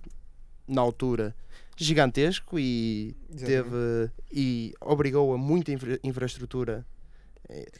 na 0.67 0.81
altura, 0.81 1.33
gigantesco 1.77 2.59
e 2.59 3.15
Exatamente. 3.33 3.47
teve 3.47 4.11
e 4.33 4.73
obrigou 4.81 5.33
a 5.33 5.37
muita 5.37 5.71
infra- 5.71 5.97
infraestrutura 6.03 6.85
eh, 7.47 7.71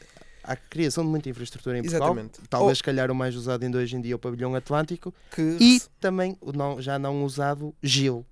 à 0.42 0.56
criação 0.56 1.04
de 1.04 1.10
muita 1.10 1.28
infraestrutura 1.28 1.78
em 1.78 1.82
Portugal. 1.82 2.08
Exatamente. 2.12 2.40
Talvez, 2.48 2.78
se 2.78 2.84
calhar, 2.84 3.10
o 3.10 3.14
mais 3.14 3.34
usado 3.36 3.62
ainda 3.64 3.78
hoje 3.78 3.96
em 3.96 4.00
dia 4.00 4.12
é 4.12 4.16
o 4.16 4.18
pavilhão 4.18 4.54
Atlântico 4.54 5.14
Que 5.30 5.56
e 5.60 5.80
também 6.00 6.36
o 6.40 6.52
não- 6.52 6.80
já 6.80 6.98
não 6.98 7.24
usado 7.24 7.74
Gil. 7.82 8.24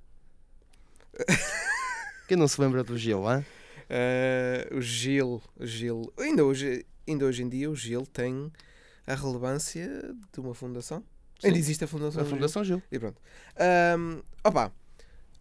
Quem 2.28 2.36
não 2.36 2.46
se 2.48 2.60
lembra 2.60 2.82
do 2.84 2.96
Gil, 2.96 3.26
hã? 3.28 3.44
Eh, 3.88 4.68
o 4.72 4.80
Gil, 4.80 5.42
o 5.58 5.66
Gil, 5.66 6.12
ainda 6.18 6.44
hoje, 6.44 6.86
ainda 7.08 7.24
hoje 7.24 7.42
em 7.42 7.48
dia 7.48 7.68
o 7.70 7.74
Gil 7.74 8.06
tem 8.06 8.52
a 9.06 9.14
relevância 9.14 10.14
de 10.32 10.40
uma 10.40 10.54
fundação. 10.54 11.02
Ainda 11.42 11.56
Sim. 11.56 11.60
existe 11.60 11.84
a 11.84 11.88
fundação. 11.88 12.20
A 12.20 12.22
do 12.24 12.28
Gil. 12.28 12.36
Fundação 12.36 12.62
Gil. 12.64 12.82
E 12.92 12.98
pronto. 12.98 13.20
Ahm, 13.58 14.20
opa, 14.44 14.70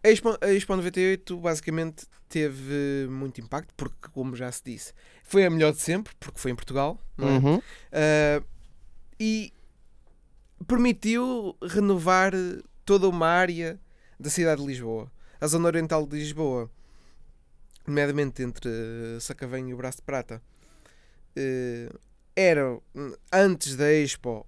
a 0.02 0.08
Expo, 0.08 0.36
a 0.40 0.52
Expo 0.52 0.76
98 0.76 1.36
basicamente 1.38 2.06
teve 2.28 3.06
muito 3.10 3.40
impacto, 3.40 3.74
porque, 3.76 4.08
como 4.12 4.34
já 4.34 4.50
se 4.50 4.62
disse, 4.64 4.92
foi 5.24 5.44
a 5.44 5.50
melhor 5.50 5.72
de 5.72 5.80
sempre, 5.80 6.14
porque 6.18 6.38
foi 6.38 6.50
em 6.50 6.54
Portugal, 6.54 6.98
não 7.16 7.28
é? 7.28 7.38
Uhum. 7.38 7.62
Ah, 7.92 8.42
e 9.18 9.52
permitiu 10.66 11.56
renovar 11.62 12.32
toda 12.84 13.08
uma 13.08 13.26
área 13.26 13.78
da 14.18 14.30
cidade 14.30 14.60
de 14.60 14.66
Lisboa. 14.66 15.10
A 15.40 15.46
zona 15.46 15.66
oriental 15.66 16.06
de 16.06 16.16
Lisboa, 16.16 16.70
nomeadamente 17.86 18.42
entre 18.42 18.70
Sacavém 19.20 19.70
e 19.70 19.74
o 19.74 19.76
Braço 19.76 19.98
de 19.98 20.04
Prata, 20.04 20.42
eh, 21.36 21.90
era, 22.34 22.78
antes 23.32 23.76
da 23.76 23.92
Expo, 23.92 24.46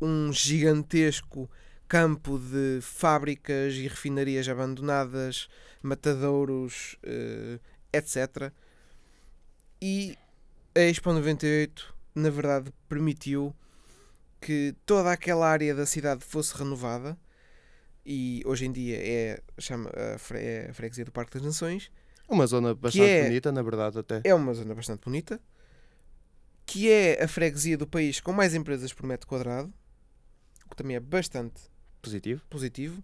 um 0.00 0.32
gigantesco 0.32 1.48
campo 1.90 2.38
de 2.38 2.78
fábricas 2.80 3.74
e 3.74 3.88
refinarias 3.88 4.48
abandonadas, 4.48 5.48
matadouros, 5.82 6.96
eh, 7.02 7.58
etc. 7.92 8.52
E 9.82 10.16
a 10.72 10.82
Expo 10.82 11.12
98, 11.12 11.92
na 12.14 12.30
verdade, 12.30 12.72
permitiu 12.88 13.52
que 14.40 14.72
toda 14.86 15.10
aquela 15.10 15.48
área 15.48 15.74
da 15.74 15.84
cidade 15.84 16.24
fosse 16.24 16.56
renovada 16.56 17.18
e 18.06 18.40
hoje 18.46 18.66
em 18.66 18.72
dia 18.72 18.96
é, 18.96 19.42
chama, 19.58 19.90
é 20.34 20.68
a 20.70 20.72
freguesia 20.72 21.04
do 21.04 21.10
Parque 21.10 21.32
das 21.32 21.42
Nações. 21.42 21.90
Uma 22.28 22.46
zona 22.46 22.72
bastante 22.72 23.04
é- 23.04 23.24
bonita, 23.24 23.50
na 23.50 23.62
verdade, 23.62 23.98
até. 23.98 24.20
É 24.22 24.32
uma 24.32 24.54
zona 24.54 24.76
bastante 24.76 25.00
bonita, 25.06 25.40
que 26.64 26.88
é 26.88 27.20
a 27.20 27.26
freguesia 27.26 27.76
do 27.76 27.88
país 27.88 28.20
com 28.20 28.32
mais 28.32 28.54
empresas 28.54 28.92
por 28.92 29.04
metro 29.06 29.26
quadrado, 29.26 29.74
o 30.66 30.70
que 30.70 30.76
também 30.76 30.94
é 30.94 31.00
bastante 31.00 31.69
Positivo. 32.02 32.42
positivo. 32.48 33.02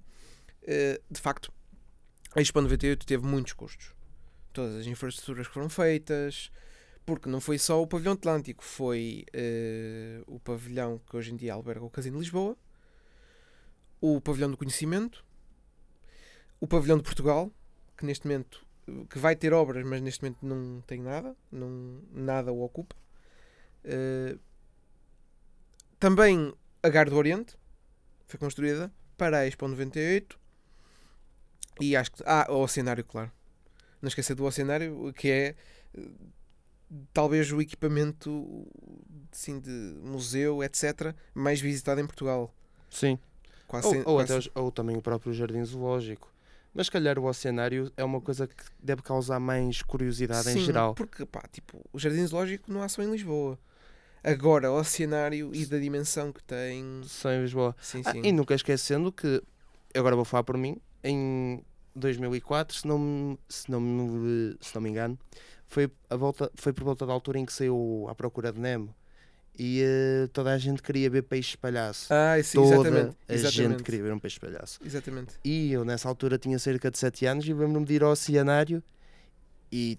Eh, 0.62 1.00
de 1.10 1.20
facto, 1.20 1.52
a 2.34 2.40
Expo 2.40 2.60
98 2.60 3.06
teve 3.06 3.26
muitos 3.26 3.52
custos. 3.52 3.94
Todas 4.52 4.74
as 4.76 4.86
infraestruturas 4.86 5.46
que 5.46 5.54
foram 5.54 5.68
feitas, 5.68 6.50
porque 7.04 7.28
não 7.28 7.40
foi 7.40 7.58
só 7.58 7.80
o 7.80 7.86
pavilhão 7.86 8.14
Atlântico, 8.14 8.64
foi 8.64 9.24
eh, 9.32 10.22
o 10.26 10.40
pavilhão 10.40 11.00
que 11.08 11.16
hoje 11.16 11.32
em 11.32 11.36
dia 11.36 11.54
alberga 11.54 11.84
o 11.84 11.90
Casino 11.90 12.16
de 12.16 12.24
Lisboa, 12.24 12.56
o 14.00 14.20
pavilhão 14.20 14.50
do 14.50 14.56
conhecimento, 14.56 15.24
o 16.60 16.66
pavilhão 16.66 16.96
de 16.96 17.04
Portugal, 17.04 17.50
que 17.96 18.04
neste 18.04 18.26
momento 18.26 18.66
que 19.10 19.18
vai 19.18 19.34
ter 19.34 19.52
obras, 19.52 19.84
mas 19.84 20.00
neste 20.00 20.22
momento 20.22 20.44
não 20.44 20.80
tem 20.82 21.00
nada, 21.00 21.36
não, 21.50 22.00
nada 22.12 22.52
o 22.52 22.62
ocupa. 22.62 22.96
Eh, 23.84 24.36
também 25.98 26.52
a 26.82 26.88
Gar 26.88 27.08
do 27.08 27.16
Oriente 27.16 27.56
foi 28.26 28.38
construída 28.38 28.92
para 29.16 29.38
a 29.38 29.46
Expo 29.46 29.66
98 29.68 30.38
e 31.80 31.96
acho 31.96 32.12
que. 32.12 32.22
Ah, 32.26 32.46
o 32.50 32.62
Oceanário, 32.62 33.04
claro. 33.04 33.30
Não 34.00 34.08
esquecer 34.08 34.34
do 34.34 34.44
Oceanário, 34.44 35.12
que 35.14 35.28
é 35.30 35.54
eh, 35.96 36.08
talvez 37.12 37.50
o 37.52 37.60
equipamento 37.60 38.66
assim, 39.32 39.58
de 39.60 39.70
museu, 40.02 40.62
etc., 40.62 41.14
mais 41.34 41.60
visitado 41.60 42.00
em 42.00 42.06
Portugal. 42.06 42.54
Sim. 42.90 43.18
Quase 43.66 43.86
Ou, 43.86 43.92
sem- 43.92 44.02
ou 44.06 44.16
quase- 44.24 44.48
até 44.48 44.60
ou 44.60 44.70
também 44.70 44.96
o 44.96 45.02
próprio 45.02 45.32
jardim 45.32 45.64
zoológico. 45.64 46.32
Mas 46.72 46.86
se 46.86 46.92
calhar 46.92 47.18
o 47.18 47.24
oceanário 47.24 47.90
é 47.96 48.04
uma 48.04 48.20
coisa 48.20 48.46
que 48.46 48.64
deve 48.82 49.00
causar 49.02 49.40
mais 49.40 49.80
curiosidade 49.82 50.50
em 50.50 50.54
Sim, 50.54 50.60
geral. 50.66 50.94
Porque, 50.94 51.24
pá, 51.24 51.42
tipo, 51.50 51.80
o 51.90 51.98
Jardim 51.98 52.26
Zoológico 52.26 52.70
não 52.70 52.82
há 52.82 52.88
só 52.88 53.02
em 53.02 53.10
Lisboa. 53.10 53.58
Agora, 54.26 54.72
o 54.72 54.76
Oceanário 54.78 55.54
e 55.54 55.64
da 55.66 55.78
dimensão 55.78 56.32
que 56.32 56.42
tem. 56.42 57.00
Só 57.04 57.30
em 57.30 57.42
Lisboa. 57.42 57.76
Sim, 57.80 58.02
Ah, 58.04 58.10
sim. 58.10 58.22
e 58.24 58.32
nunca 58.32 58.54
esquecendo 58.54 59.12
que, 59.12 59.40
agora 59.94 60.16
vou 60.16 60.24
falar 60.24 60.42
por 60.42 60.56
mim, 60.56 60.76
em 61.04 61.62
2004, 61.94 62.76
se 62.76 62.86
não, 62.88 62.98
me- 62.98 63.38
se 63.48 63.70
não, 63.70 63.80
me, 63.80 64.56
se 64.60 64.74
não 64.74 64.82
me 64.82 64.90
engano, 64.90 65.16
foi, 65.68 65.88
a 66.10 66.16
volta, 66.16 66.50
foi 66.56 66.72
por 66.72 66.82
volta 66.82 67.06
da 67.06 67.12
altura 67.12 67.38
em 67.38 67.46
que 67.46 67.52
saiu 67.52 68.06
à 68.10 68.14
procura 68.16 68.52
de 68.52 68.58
Nemo. 68.58 68.92
E 69.58 69.80
eh, 69.82 70.26
toda 70.32 70.52
a 70.52 70.58
gente 70.58 70.82
queria 70.82 71.08
ver 71.08 71.22
peixe 71.22 71.56
palhaço. 71.56 72.12
Ah, 72.12 72.34
sim, 72.42 72.58
toda 72.58 72.74
exatamente. 72.88 73.16
a 73.28 73.32
exatamente. 73.34 73.70
gente 73.70 73.82
queria 73.84 74.02
ver 74.02 74.12
um 74.12 74.18
peixe 74.18 74.38
palhaço. 74.40 74.78
Exatamente. 74.84 75.34
E 75.44 75.72
eu 75.72 75.84
nessa 75.84 76.08
altura 76.08 76.36
tinha 76.36 76.58
cerca 76.58 76.90
de 76.90 76.98
7 76.98 77.24
anos 77.24 77.46
e 77.46 77.54
lembro-me 77.54 77.86
de 77.86 77.94
ir 77.94 78.02
ao 78.02 78.10
oceanário 78.10 78.82
e 79.72 79.98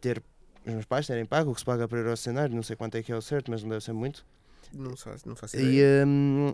ter 0.00 0.20
os 0.66 0.72
meus 0.72 0.84
pais 0.84 1.06
terem 1.06 1.24
pago 1.24 1.50
o 1.50 1.54
que 1.54 1.60
se 1.60 1.64
paga 1.64 1.86
para 1.88 2.00
ir 2.00 2.06
ao 2.06 2.12
oceanário, 2.12 2.54
não 2.54 2.62
sei 2.62 2.76
quanto 2.76 2.96
é 2.96 3.02
que 3.02 3.12
é 3.12 3.16
o 3.16 3.22
certo, 3.22 3.50
mas 3.50 3.62
não 3.62 3.70
deve 3.70 3.84
ser 3.84 3.92
muito. 3.92 4.24
Não 4.72 4.96
faço, 4.96 5.28
não 5.28 5.36
faço 5.36 5.56
E, 5.56 5.60
ideia. 5.60 6.04
hum, 6.06 6.52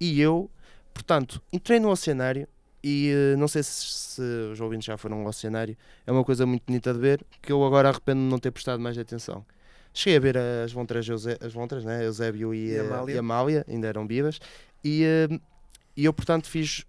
e 0.00 0.20
eu, 0.20 0.50
portanto, 0.92 1.40
entrei 1.52 1.78
no 1.78 1.90
oceanário 1.90 2.48
e 2.82 3.10
eh, 3.12 3.36
não 3.36 3.46
sei 3.46 3.62
se, 3.62 3.70
se 3.86 4.22
os 4.52 4.60
ouvintes 4.60 4.86
já 4.86 4.96
foram 4.96 5.20
ao 5.20 5.26
oceanário, 5.26 5.76
é 6.06 6.10
uma 6.10 6.24
coisa 6.24 6.44
muito 6.46 6.64
bonita 6.66 6.92
de 6.92 6.98
ver, 6.98 7.24
que 7.40 7.52
eu 7.52 7.64
agora 7.64 7.88
arrependo 7.90 8.20
de 8.22 8.26
não 8.28 8.38
ter 8.38 8.50
prestado 8.50 8.80
mais 8.80 8.96
atenção. 8.98 9.44
Cheguei 9.94 10.16
a 10.16 10.20
ver 10.20 10.38
as 10.38 10.72
lontras, 10.72 11.06
Euse- 11.06 11.36
as 11.40 11.54
lontras 11.54 11.84
né? 11.84 12.04
Eusébio 12.06 12.54
e, 12.54 12.70
E 12.70 12.74
eh, 12.76 12.80
Amália. 12.80 13.14
e 13.14 13.18
Amália, 13.18 13.64
ainda 13.68 13.86
eram 13.86 14.06
vivas, 14.06 14.40
e, 14.82 15.04
eh, 15.04 15.38
e 15.96 16.04
eu, 16.04 16.12
portanto, 16.12 16.48
fiz. 16.48 16.84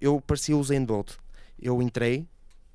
Eu 0.00 0.20
parecia 0.20 0.56
o 0.56 0.62
Zayn 0.64 0.84
Bolt. 0.84 1.12
Eu 1.60 1.80
entrei, 1.80 2.26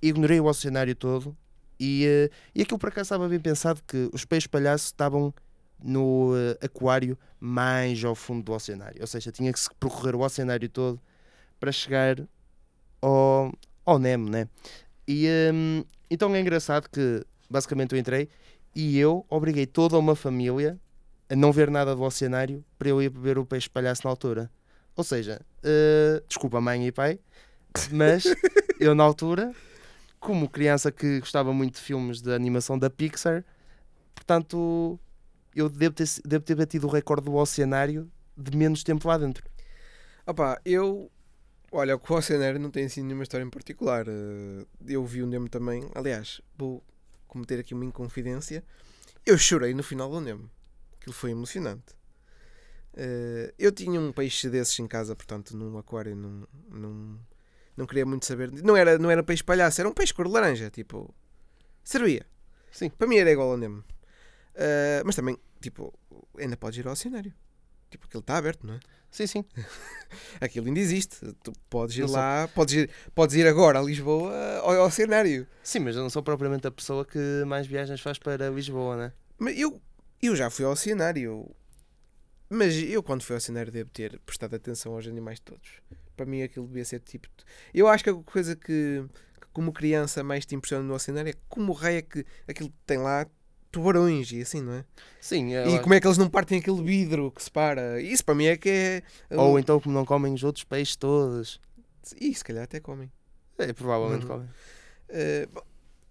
ignorei 0.01 0.39
o 0.39 0.45
oceanário 0.45 0.95
todo 0.95 1.35
e, 1.79 2.05
eh, 2.05 2.29
e 2.55 2.61
aquilo 2.61 2.79
por 2.79 2.89
acaso 2.89 3.07
estava 3.07 3.27
bem 3.27 3.39
pensado 3.39 3.81
que 3.87 4.09
os 4.13 4.25
peixes 4.25 4.47
palhaços 4.47 4.87
estavam 4.87 5.33
no 5.83 6.33
eh, 6.35 6.65
aquário 6.65 7.17
mais 7.39 8.03
ao 8.03 8.15
fundo 8.15 8.43
do 8.43 8.53
oceanário. 8.53 9.01
Ou 9.01 9.07
seja, 9.07 9.31
tinha 9.31 9.51
que 9.53 9.59
se 9.59 9.69
percorrer 9.79 10.15
o 10.15 10.21
oceanário 10.21 10.67
todo 10.69 10.99
para 11.59 11.71
chegar 11.71 12.17
ao, 13.01 13.51
ao 13.85 13.99
Nemo, 13.99 14.29
né? 14.29 14.47
E 15.07 15.27
hum, 15.53 15.83
então 16.09 16.33
é 16.35 16.39
engraçado 16.39 16.89
que 16.89 17.25
basicamente 17.49 17.93
eu 17.93 17.99
entrei 17.99 18.29
e 18.75 18.97
eu 18.97 19.25
obriguei 19.29 19.65
toda 19.65 19.97
uma 19.97 20.15
família 20.15 20.79
a 21.29 21.35
não 21.35 21.51
ver 21.51 21.69
nada 21.69 21.95
do 21.95 22.01
oceanário 22.03 22.63
para 22.77 22.89
eu 22.89 23.01
ir 23.01 23.09
beber 23.09 23.37
o 23.37 23.45
peixe 23.45 23.69
palhaço 23.69 24.01
na 24.03 24.09
altura. 24.09 24.49
Ou 24.95 25.03
seja, 25.03 25.41
eh, 25.63 26.23
desculpa 26.27 26.59
mãe 26.59 26.87
e 26.87 26.91
pai, 26.91 27.19
mas 27.91 28.23
eu 28.79 28.95
na 28.95 29.03
altura, 29.03 29.53
como 30.27 30.49
criança 30.49 30.91
que 30.91 31.21
gostava 31.21 31.53
muito 31.53 31.75
de 31.75 31.79
filmes 31.81 32.21
de 32.21 32.33
animação 32.33 32.77
da 32.77 32.89
Pixar, 32.89 33.45
portanto 34.13 34.99
eu 35.55 35.69
devo 35.69 35.95
ter, 35.95 36.05
devo 36.25 36.43
ter 36.43 36.55
batido 36.55 36.85
o 36.85 36.89
recorde 36.89 37.23
do 37.25 37.35
oceanário 37.35 38.11
de 38.35 38.57
menos 38.57 38.83
tempo 38.83 39.07
lá 39.07 39.17
dentro. 39.17 39.41
Opa, 40.25 40.59
eu. 40.65 41.09
Olha, 41.71 41.95
o 41.95 42.13
Oceanário 42.13 42.59
não 42.59 42.69
tem 42.69 42.85
assim 42.85 43.01
nenhuma 43.01 43.23
história 43.23 43.45
em 43.45 43.49
particular. 43.49 44.05
Eh, 44.07 44.65
Eu 44.85 45.05
vi 45.05 45.23
o 45.23 45.27
Nemo 45.27 45.47
também. 45.47 45.89
Aliás, 45.95 46.41
vou 46.57 46.83
cometer 47.25 47.59
aqui 47.59 47.73
uma 47.73 47.85
inconfidência. 47.85 48.61
Eu 49.25 49.37
chorei 49.37 49.73
no 49.73 49.81
final 49.83 50.09
do 50.11 50.19
Nemo. 50.19 50.49
Aquilo 50.99 51.13
foi 51.13 51.31
emocionante. 51.31 51.95
Eh, 52.93 53.53
Eu 53.57 53.71
tinha 53.71 53.99
um 54.01 54.11
peixe 54.11 54.49
desses 54.49 54.77
em 54.79 54.87
casa, 54.87 55.15
portanto, 55.15 55.55
num 55.55 55.77
aquário. 55.77 56.13
Não, 56.15 56.47
não, 56.69 57.19
não 57.77 57.85
queria 57.85 58.05
muito 58.05 58.25
saber. 58.25 58.51
Não 58.51 58.75
era, 58.75 58.97
não 58.97 59.09
era 59.11 59.23
peixe 59.23 59.43
palhaço, 59.43 59.79
era 59.79 59.89
um 59.89 59.93
peixe 59.93 60.13
cor 60.13 60.25
de 60.27 60.33
laranja. 60.33 60.69
Tipo, 60.69 61.13
servia. 61.83 62.25
Sim. 62.71 62.89
Para 62.89 63.07
mim 63.07 63.17
era 63.17 63.31
igual 63.31 63.51
ao 63.51 63.57
Nemo. 63.57 63.83
Eh, 64.55 65.01
mas 65.05 65.15
também, 65.15 65.37
tipo, 65.61 65.93
ainda 66.37 66.57
podes 66.57 66.79
ir 66.79 66.87
ao 66.87 66.95
cenário. 66.95 67.33
Tipo, 67.89 68.05
aquilo 68.05 68.19
está 68.21 68.37
aberto, 68.37 68.67
não 68.67 68.73
é? 68.73 68.79
Sim, 69.09 69.25
sim. 69.27 69.45
Aquilo 70.41 70.67
ainda 70.67 70.79
existe. 70.79 71.17
Tu 71.41 71.53
podes 71.69 71.95
ir 71.97 72.01
Não 72.01 72.07
sou- 72.09 72.17
lá, 72.17 72.49
podes 72.53 72.73
ir, 72.73 72.89
podes 73.15 73.35
ir 73.37 73.47
agora 73.47 73.79
a 73.79 73.81
Lisboa 73.81 74.33
ao, 74.61 74.71
ao 74.81 74.91
cenário. 74.91 75.47
Sim, 75.63 75.79
mas 75.79 75.95
eu 75.95 76.01
não 76.01 76.09
sou 76.09 76.21
propriamente 76.21 76.67
a 76.67 76.71
pessoa 76.71 77.05
que 77.05 77.17
mais 77.47 77.65
viagens 77.65 78.01
faz 78.01 78.17
para 78.19 78.49
Lisboa, 78.49 78.97
né? 78.97 79.13
Mas 79.37 79.57
eu, 79.57 79.81
eu 80.21 80.35
já 80.35 80.49
fui 80.49 80.65
ao 80.65 80.75
cenário. 80.75 81.49
Mas 82.49 82.75
eu, 82.75 83.01
quando 83.01 83.23
fui 83.23 83.35
ao 83.35 83.39
cenário, 83.39 83.71
devo 83.71 83.89
ter 83.89 84.19
prestado 84.25 84.55
atenção 84.55 84.93
aos 84.93 85.07
animais 85.07 85.39
todos. 85.39 85.69
Para 86.17 86.25
mim, 86.25 86.41
aquilo 86.41 86.67
devia 86.67 86.83
ser 86.83 86.99
tipo. 86.99 87.27
Eu 87.73 87.87
acho 87.87 88.03
que 88.03 88.09
a 88.09 88.13
coisa 88.15 88.55
que, 88.55 89.05
que 89.39 89.47
como 89.53 89.71
criança, 89.71 90.21
mais 90.23 90.45
te 90.45 90.55
impressiona 90.55 90.83
no 90.83 90.99
cenário 90.99 91.29
é 91.29 91.33
como 91.47 91.71
o 91.71 91.75
raio 91.75 91.99
é 91.99 92.01
que 92.01 92.25
aquilo 92.47 92.73
tem 92.85 92.97
lá 92.97 93.25
tubarões 93.71 94.31
e 94.31 94.41
assim, 94.41 94.61
não 94.61 94.73
é? 94.73 94.85
Sim, 95.21 95.51
e 95.51 95.55
acho- 95.57 95.81
como 95.81 95.93
é 95.93 96.01
que 96.01 96.07
eles 96.07 96.17
não 96.17 96.29
partem 96.29 96.57
aquele 96.59 96.81
vidro 96.83 97.31
que 97.31 97.43
separa? 97.43 98.01
Isso 98.01 98.25
para 98.25 98.33
mim 98.35 98.45
é 98.47 98.57
que 98.57 98.69
é. 98.69 99.03
ou 99.37 99.59
então 99.59 99.79
como 99.79 99.93
não 99.93 100.03
comem 100.05 100.33
os 100.33 100.43
outros 100.43 100.63
peixes 100.65 100.95
todos. 100.95 101.61
E 102.19 102.33
se 102.33 102.43
calhar 102.43 102.63
até 102.63 102.79
comem. 102.79 103.11
É, 103.57 103.71
provavelmente. 103.73 104.25
Uhum. 104.25 104.47
Eh, 105.09 105.47
bom, 105.53 105.61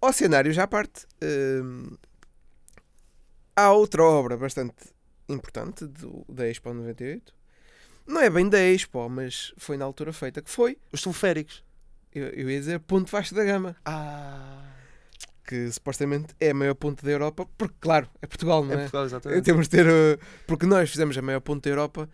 ao 0.01 0.13
cenário 0.13 0.51
já 0.53 0.63
à 0.63 0.67
parte, 0.67 1.05
ehm, 1.21 1.95
há 3.55 3.71
outra 3.71 4.03
obra 4.03 4.37
bastante 4.37 4.75
importante 5.27 5.85
do, 5.85 6.23
da 6.29 6.47
Expo 6.47 6.73
98. 6.73 7.33
Não 8.07 8.21
é 8.21 8.29
bem 8.29 8.47
da 8.49 8.59
Expo, 8.59 9.07
mas 9.09 9.53
foi 9.57 9.75
na 9.77 9.85
altura 9.85 10.13
feita, 10.13 10.41
que 10.41 10.49
foi, 10.49 10.77
Os 10.93 11.01
teleféricos. 11.01 11.63
eu, 12.13 12.27
eu 12.27 12.49
ia 12.49 12.59
dizer, 12.59 12.79
Ponte 12.79 13.11
Vasco 13.11 13.35
da 13.35 13.43
Gama, 13.43 13.75
Ah. 13.85 14.63
que 15.45 15.69
supostamente 15.71 16.33
é 16.39 16.49
a 16.51 16.53
maior 16.53 16.73
ponte 16.75 17.03
da 17.03 17.11
Europa, 17.11 17.45
porque, 17.57 17.75
claro, 17.79 18.09
é 18.21 18.27
Portugal, 18.27 18.63
não 18.63 18.71
É 18.71 18.75
é? 18.75 18.77
Portugal, 18.79 19.05
exatamente. 19.05 19.41
Temos 19.43 19.67
de 19.67 19.77
ter. 19.77 19.85
uh, 19.87 20.19
porque 20.45 20.65
nós 20.65 20.89
fizemos 20.89 21.17
a 21.17 21.21
maior 21.21 21.41
ponte 21.41 21.63
da 21.63 21.69
Europa. 21.69 22.09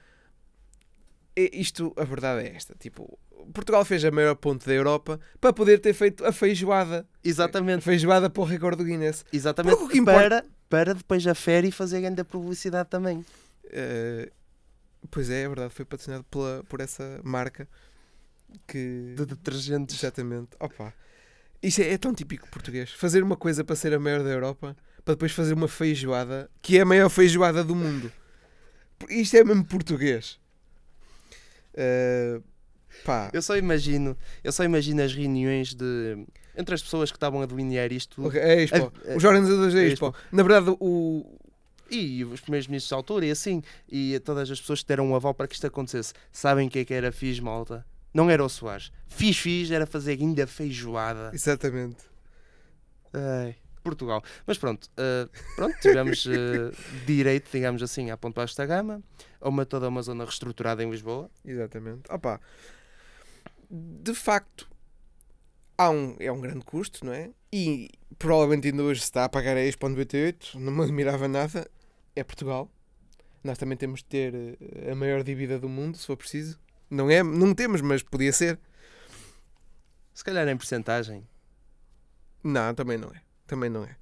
E 1.35 1.49
isto, 1.53 1.93
a 1.97 2.03
verdade 2.03 2.47
é 2.47 2.55
esta: 2.55 2.75
tipo, 2.79 3.17
Portugal 3.53 3.83
fez 3.85 4.05
a 4.05 4.11
maior 4.11 4.35
ponte 4.35 4.65
da 4.67 4.73
Europa 4.73 5.19
para 5.41 5.51
poder 5.53 5.79
ter 5.79 5.93
feito 5.93 6.23
a 6.25 6.31
feijoada. 6.31 7.07
A 7.23 7.27
Exatamente. 7.27 7.83
feijoada 7.83 8.29
para 8.29 8.41
o 8.41 8.45
recorde 8.45 8.77
do 8.77 8.83
Guinness. 8.83 9.25
Exatamente. 9.33 9.71
Porque 9.77 9.85
o 9.85 9.89
que 9.89 9.97
importa- 9.99 10.19
para, 10.29 10.45
para 10.69 10.93
depois 10.93 11.25
a 11.25 11.33
féria 11.33 11.71
fazer 11.71 12.01
grande 12.01 12.23
publicidade 12.23 12.87
também. 12.89 13.17
Uh, 13.65 14.31
pois 15.11 15.29
é, 15.29 15.43
é 15.43 15.47
verdade, 15.47 15.73
foi 15.73 15.85
patrocinado 15.85 16.23
pela, 16.25 16.63
por 16.69 16.79
essa 16.79 17.19
marca 17.23 17.67
que. 18.67 19.13
De 19.17 19.25
detergentes. 19.25 19.97
Exatamente. 19.97 20.49
Opa. 20.59 20.93
Isso 21.61 21.81
é, 21.81 21.93
é 21.93 21.97
tão 21.97 22.13
típico 22.13 22.47
português. 22.49 22.91
Fazer 22.91 23.23
uma 23.23 23.37
coisa 23.37 23.63
para 23.63 23.75
ser 23.75 23.93
a 23.93 23.99
maior 23.99 24.21
da 24.23 24.29
Europa, 24.29 24.75
para 25.05 25.13
depois 25.15 25.31
fazer 25.31 25.53
uma 25.53 25.67
feijoada 25.67 26.49
que 26.61 26.77
é 26.77 26.81
a 26.81 26.85
maior 26.85 27.09
feijoada 27.09 27.63
do 27.63 27.75
mundo. 27.75 28.11
Isto 29.09 29.37
é 29.37 29.43
mesmo 29.43 29.65
português. 29.65 30.39
Uh, 31.73 32.43
pá. 33.03 33.29
Eu 33.33 33.41
só 33.41 33.57
imagino, 33.57 34.17
eu 34.43 34.51
só 34.51 34.63
imagino 34.63 35.01
as 35.01 35.13
reuniões 35.13 35.73
de 35.73 36.25
entre 36.55 36.75
as 36.75 36.83
pessoas 36.83 37.09
que 37.11 37.17
estavam 37.17 37.41
a 37.41 37.45
delinear 37.47 37.91
isto 37.91 38.23
Ok, 38.27 38.39
é 38.39 38.61
Expo. 38.61 38.77
A- 38.77 39.11
a- 39.13 39.15
Os 39.17 39.23
organizadores 39.23 39.73
da 39.73 39.79
a 39.79 39.83
Expo. 39.83 40.15
Na 40.31 40.43
verdade, 40.43 40.75
o. 40.79 41.39
e 41.93 42.25
os 42.25 42.41
primeiros 42.41 42.67
ministros 42.67 42.89
da 42.89 42.95
altura 42.95 43.25
e 43.25 43.31
assim, 43.31 43.61
e 43.89 44.19
todas 44.19 44.49
as 44.49 44.59
pessoas 44.59 44.81
que 44.81 44.87
deram 44.87 45.07
um 45.07 45.15
aval 45.15 45.33
para 45.33 45.47
que 45.47 45.53
isto 45.53 45.67
acontecesse. 45.67 46.13
Sabem 46.31 46.67
o 46.67 46.71
que 46.71 46.79
é 46.79 46.85
que 46.85 46.93
era 46.93 47.11
fiz, 47.11 47.39
malta? 47.39 47.85
Não 48.13 48.29
era 48.29 48.43
o 48.43 48.49
Soares. 48.49 48.91
Fiz, 49.07 49.37
fiz, 49.37 49.71
era 49.71 49.85
fazer 49.85 50.19
ainda 50.19 50.45
feijoada. 50.45 51.31
Exatamente. 51.33 52.03
Ai, 53.13 53.55
Portugal. 53.83 54.23
Mas 54.45 54.57
pronto, 54.57 54.89
eh, 54.97 55.27
pronto 55.55 55.75
tivemos 55.81 56.25
eh, 56.27 56.71
direito, 57.05 57.49
digamos 57.51 57.81
assim, 57.81 58.11
à 58.11 58.17
Ponte 58.17 58.37
da 58.55 58.65
Gama, 58.65 59.01
a 59.41 59.49
uma 59.49 59.65
toda 59.65 59.89
uma 59.89 60.01
zona 60.01 60.25
reestruturada 60.25 60.83
em 60.83 60.89
Lisboa. 60.89 61.29
Exatamente. 61.43 62.03
Opa. 62.11 62.39
De 63.69 64.13
facto, 64.13 64.67
há 65.77 65.89
um, 65.89 66.15
é 66.19 66.31
um 66.31 66.39
grande 66.39 66.63
custo, 66.63 67.05
não 67.05 67.13
é? 67.13 67.31
E 67.51 67.89
provavelmente 68.17 68.67
ainda 68.67 68.83
hoje 68.83 69.01
se 69.01 69.05
está 69.05 69.25
a 69.25 69.29
pagar 69.29 69.57
a 69.57 69.61
Expo 69.61 69.89
98, 69.89 70.59
não 70.59 70.71
me 70.71 70.83
admirava 70.83 71.27
nada. 71.27 71.67
É 72.15 72.23
Portugal. 72.23 72.69
Nós 73.43 73.57
também 73.57 73.77
temos 73.77 73.99
de 73.99 74.05
ter 74.05 74.33
eh, 74.35 74.91
a 74.91 74.95
maior 74.95 75.23
dívida 75.23 75.59
do 75.59 75.67
mundo, 75.67 75.97
se 75.97 76.05
for 76.05 76.15
preciso. 76.17 76.59
Não 76.89 77.09
é? 77.09 77.21
Não 77.23 77.53
temos, 77.53 77.81
mas 77.81 78.01
podia 78.03 78.31
ser. 78.31 78.59
Se 80.13 80.23
calhar 80.23 80.47
em 80.47 80.55
porcentagem. 80.55 81.27
Não, 82.43 82.73
também 82.73 82.97
não 82.97 83.09
é. 83.09 83.21
Também 83.47 83.69
não 83.69 83.83
é. 83.83 83.95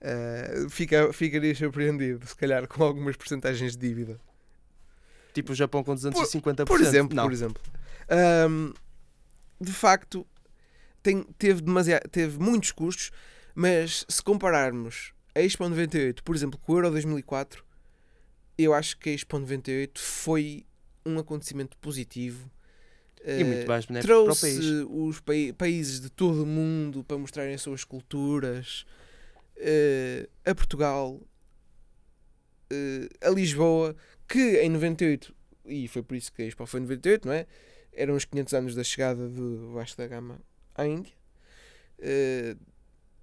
Eh, 0.00 0.66
fica, 0.70 1.12
ficaria 1.12 1.54
surpreendido, 1.54 2.26
se 2.26 2.34
calhar, 2.34 2.66
com 2.66 2.82
algumas 2.82 3.16
porcentagens 3.16 3.76
de 3.76 3.88
dívida. 3.88 4.18
Tipo 5.34 5.52
o 5.52 5.54
Japão 5.54 5.84
com 5.84 5.94
250%. 5.94 6.64
Por 6.66 6.80
exemplo, 6.80 7.14
não. 7.14 7.24
por 7.24 7.32
exemplo. 7.32 7.62
Ahm, 8.08 8.72
de 9.60 9.72
facto, 9.72 10.26
tem- 11.02 11.22
teve, 11.38 11.60
demasiado, 11.60 12.08
teve 12.08 12.38
muitos 12.38 12.72
custos, 12.72 13.12
mas 13.54 14.04
se 14.08 14.22
compararmos 14.22 15.12
a 15.34 15.40
Expo 15.40 15.64
98, 15.68 16.22
por 16.24 16.34
exemplo, 16.34 16.58
com 16.58 16.72
o 16.72 16.76
Euro 16.76 16.90
2004, 16.90 17.64
eu 18.58 18.74
acho 18.74 18.96
que 18.98 19.10
a 19.10 19.12
Expo 19.12 19.38
98 19.38 20.00
foi 20.00 20.64
um 21.06 21.18
acontecimento 21.18 21.76
positivo. 21.78 22.50
E 23.24 23.40
Eh, 23.40 23.44
muito 23.44 23.66
mais 23.68 23.84
benéfico 23.86 24.12
para 24.14 24.20
o 24.20 24.24
trouxe 24.24 24.40
país. 24.40 24.86
os 24.88 25.20
pai- 25.20 25.52
países 25.56 26.00
de 26.00 26.10
todo 26.10 26.42
o 26.42 26.46
mundo 26.46 27.04
para 27.04 27.18
mostrarem 27.18 27.54
as 27.54 27.60
suas 27.62 27.84
culturas 27.84 28.84
eh, 29.56 30.26
a 30.44 30.54
Portugal, 30.54 31.20
eh, 32.70 33.08
a 33.20 33.30
Lisboa, 33.30 33.94
que 34.28 34.60
em 34.62 34.68
98, 34.70 35.34
e 35.66 35.86
foi 35.88 36.02
por 36.02 36.14
isso 36.16 36.32
que 36.32 36.42
a 36.42 36.46
Expo 36.46 36.64
foi 36.66 36.80
em 36.80 36.84
98, 36.84 37.26
não 37.26 37.34
é? 37.34 37.46
Eram 37.92 38.14
os 38.14 38.24
500 38.24 38.54
anos 38.54 38.74
da 38.74 38.84
chegada 38.84 39.28
do 39.28 39.72
Vasco 39.72 39.96
da 39.98 40.06
Gama 40.06 40.40
à 40.74 40.86
Índia. 40.86 41.12
Eh, 41.98 42.56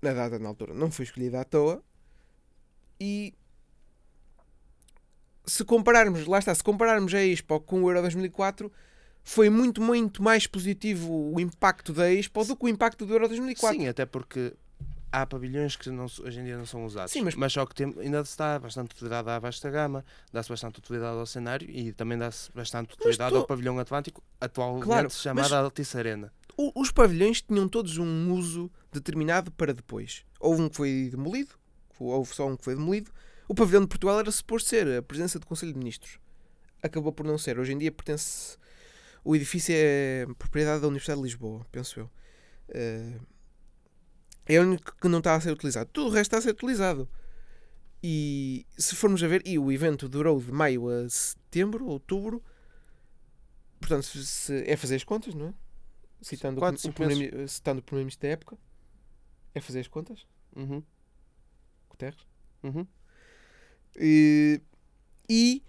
na 0.02 0.14
data, 0.14 0.38
na 0.38 0.50
altura, 0.50 0.74
não 0.74 0.92
foi 0.92 1.06
escolhida 1.06 1.42
à 1.42 1.44
toa. 1.44 1.84
E 3.00 3.34
se 5.46 5.64
compararmos, 5.64 6.26
lá 6.28 6.40
está, 6.40 6.54
se 6.54 6.64
compararmos 6.64 7.14
a 7.14 7.24
Expo 7.24 7.60
com 7.62 7.84
o 7.84 7.90
Euro 7.90 8.02
2004, 8.02 8.72
foi 9.24 9.50
muito, 9.50 9.82
muito 9.82 10.22
mais 10.22 10.46
positivo 10.48 11.34
o 11.34 11.40
impacto 11.40 11.94
da 11.94 12.12
Expo 12.12 12.44
do 12.44 12.56
que 12.56 12.66
o 12.66 12.68
impacto 12.70 13.06
do 13.06 13.14
Euro 13.14 13.28
2004. 13.28 13.80
Sim, 13.80 13.88
até 13.88 14.06
porque 14.06 14.54
há 15.12 15.26
pavilhões 15.26 15.76
que 15.78 15.90
não, 15.90 16.06
hoje 16.06 16.40
em 16.40 16.44
dia 16.44 16.58
não 16.58 16.66
são 16.66 16.86
usados. 16.86 17.12
Sim, 17.14 17.22
mas- 17.38 17.54
só 17.54 17.66
que 17.66 17.74
tem, 17.76 17.94
ainda 18.00 18.24
se 18.26 18.38
dá 18.38 18.60
bastante 18.60 18.92
utilidade 18.94 19.30
à 19.30 19.40
vasta 19.40 19.70
gama, 19.70 20.04
dá-se 20.34 20.50
bastante 20.50 20.80
utilidade 20.80 21.18
ao 21.18 21.26
cenário 21.26 21.70
e 21.70 21.94
também 21.94 22.18
dá-se 22.18 22.52
bastante 22.52 22.94
utilidade 22.94 23.36
ao 23.36 23.46
pavilhão 23.46 23.80
Atlântico, 23.80 24.22
atualmente 24.40 24.84
Claro, 24.84 25.10
chamado 25.10 25.44
mas- 25.44 25.54
Altice 25.54 25.98
Arena. 25.98 26.34
Os 26.76 26.92
pavilhões 26.92 27.42
tinham 27.42 27.70
todos 27.70 27.98
um 28.00 28.34
uso 28.34 28.70
determinado 28.92 29.52
para 29.52 29.74
depois. 29.74 30.26
Houve 30.40 30.64
um 30.64 30.70
que 30.70 30.76
foi 30.76 31.08
demolido, 31.12 31.52
houve 32.06 32.34
só 32.34 32.48
um 32.48 32.56
que 32.58 32.64
foi 32.64 32.76
demolido. 32.76 33.12
O 33.48 33.56
pavilhão 33.56 33.82
de 33.82 33.88
Portugal 33.88 34.20
era 34.20 34.32
suposto 34.32 34.70
ser 34.70 34.88
a 34.98 35.02
presença 35.02 35.40
do 35.40 35.46
Conselho 35.46 35.74
de 35.74 35.80
Ministros. 35.80 36.20
Acabou 36.82 37.12
por 37.12 37.26
não 37.26 37.38
ser. 37.38 37.58
Hoje 37.60 37.74
em 37.74 37.78
dia 37.78 37.92
pertence. 37.92 38.58
O 39.24 39.36
edifício 39.36 39.74
é 39.76 40.26
propriedade 40.38 40.82
da 40.82 40.88
Universidade 40.88 41.20
de 41.20 41.24
Lisboa, 41.26 41.66
penso 41.72 42.00
eu. 42.02 42.10
Eh, 42.70 43.20
É 44.46 44.60
o 44.60 44.64
único 44.64 44.96
que 45.00 45.08
não 45.10 45.18
está 45.20 45.36
a 45.36 45.42
ser 45.42 45.52
utilizado. 45.52 45.90
Tudo 45.92 46.08
o 46.08 46.12
resto 46.12 46.28
está 46.28 46.38
a 46.38 46.42
ser 46.42 46.52
utilizado. 46.52 47.10
E 48.02 48.66
se 48.78 48.96
formos 48.96 49.22
a 49.24 49.28
ver, 49.28 49.42
e 49.46 49.58
o 49.60 49.72
evento 49.72 50.08
durou 50.08 50.40
de 50.42 50.52
maio 50.52 50.88
a 50.88 51.10
setembro, 51.10 51.86
outubro. 51.88 52.42
Portanto, 53.80 54.04
se, 54.06 54.64
é 54.66 54.76
fazer 54.78 54.96
as 54.96 55.04
contas, 55.04 55.34
não 55.36 55.48
é? 55.48 55.54
Citando, 56.22 56.60
Quatro, 56.60 56.78
o, 56.78 56.82
cinco 56.82 56.96
primeiro, 56.96 57.48
citando 57.48 57.80
o 57.80 57.84
primeiro-ministro 57.84 58.22
da 58.28 58.30
época. 58.34 58.58
É 59.54 59.60
fazer 59.62 59.80
as 59.82 59.88
contas, 59.88 60.26
Uhum, 60.56 60.82
Guterres. 61.98 62.20
uhum. 62.64 62.86
E, 64.00 64.62
e 65.28 65.64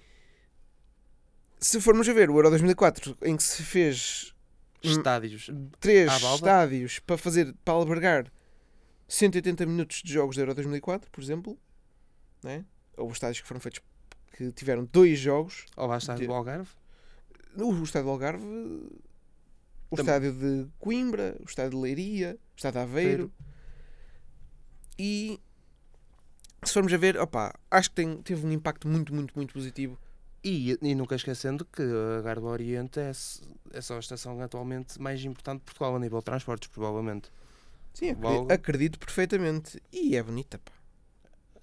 se 1.59 1.81
formos 1.81 2.07
a 2.09 2.13
ver 2.13 2.29
o 2.31 2.37
Euro 2.37 2.51
2004, 2.51 3.17
em 3.23 3.37
que 3.37 3.43
se 3.43 3.63
fez. 3.63 4.35
Estádios. 4.83 5.51
três 5.81 6.13
estádios 6.13 6.99
para 7.01 7.19
fazer 7.19 7.53
para 7.65 7.75
albergar 7.75 8.31
180 9.09 9.67
minutos 9.67 10.03
de 10.05 10.13
jogos 10.13 10.37
do 10.37 10.43
Euro 10.43 10.55
2004, 10.55 11.11
por 11.11 11.21
exemplo, 11.23 11.59
né? 12.45 12.65
Houve 12.97 13.13
estádios 13.15 13.41
que 13.41 13.49
foram 13.49 13.61
feitos 13.61 13.81
que 14.37 14.53
tiveram 14.53 14.85
dois 14.93 15.19
jogos. 15.19 15.65
Ou 15.77 15.87
lá 15.89 15.99
está 15.99 16.15
De- 16.15 16.27
do 16.27 16.33
Algarve. 16.33 16.69
O, 17.57 17.73
o 17.73 17.83
estádio 17.83 18.05
do 18.07 18.11
Algarve, 18.13 18.45
o 19.91 19.97
Tam- 19.97 20.03
estádio 20.05 20.33
de 20.33 20.69
Coimbra, 20.79 21.37
o 21.41 21.45
estádio 21.45 21.71
de 21.73 21.77
Leiria, 21.77 22.39
o 22.53 22.57
estádio 22.57 22.79
de 22.81 22.85
Aveiro. 22.85 23.33
E 24.99 25.41
se 26.63 26.73
formos 26.73 26.93
a 26.93 26.97
ver, 26.97 27.17
opa, 27.19 27.55
acho 27.71 27.91
que 27.91 27.97
tem, 27.97 28.17
teve 28.23 28.47
um 28.47 28.53
impacto 28.53 28.87
muito, 28.89 29.15
muito, 29.15 29.33
muito 29.37 29.53
positivo. 29.53 29.99
E, 30.43 30.79
e 30.81 30.95
nunca 30.95 31.17
esquecendo 31.17 31.65
que 31.65 31.83
a 31.83 32.23
Garda 32.23 32.47
Oriente 32.47 33.01
é, 33.01 33.11
é 33.73 33.81
só 33.81 33.97
a 33.97 33.99
estação 33.99 34.41
atualmente 34.41 35.01
mais 35.01 35.23
importante 35.25 35.59
de 35.61 35.65
Portugal 35.65 35.97
a 35.97 35.99
nível 35.99 36.19
de 36.21 36.25
transportes, 36.25 36.69
provavelmente. 36.69 37.31
Sim, 37.93 38.11
acredito, 38.11 38.53
acredito 38.53 38.99
perfeitamente. 38.99 39.83
E 39.93 40.17
é 40.17 40.23
bonita, 40.23 40.59
pá. 40.59 40.73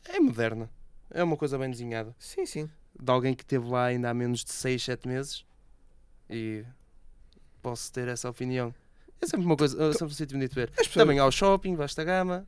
É 0.05 0.19
moderna. 0.19 0.69
É 1.09 1.23
uma 1.23 1.37
coisa 1.37 1.57
bem 1.57 1.69
desenhada. 1.71 2.13
Sim, 2.19 2.45
sim. 2.45 2.69
De 2.99 3.11
alguém 3.11 3.33
que 3.33 3.43
esteve 3.43 3.67
lá 3.69 3.85
ainda 3.85 4.09
há 4.09 4.13
menos 4.13 4.43
de 4.43 4.51
6, 4.51 4.83
7 4.83 5.07
meses. 5.07 5.45
E 6.29 6.65
posso 7.61 7.91
ter 7.93 8.07
essa 8.09 8.29
opinião. 8.29 8.73
É 9.21 9.25
sempre 9.25 9.45
uma 9.45 9.55
coisa, 9.55 9.81
é 9.81 9.91
sempre 9.93 10.05
um 10.07 10.09
sítio 10.09 10.35
bonito 10.37 10.49
de 10.51 10.55
ver. 10.55 10.71
Pessoas- 10.71 10.93
Também 10.93 11.17
há 11.19 11.25
o 11.25 11.31
shopping, 11.31 11.75
vasta 11.75 12.03
gama. 12.03 12.45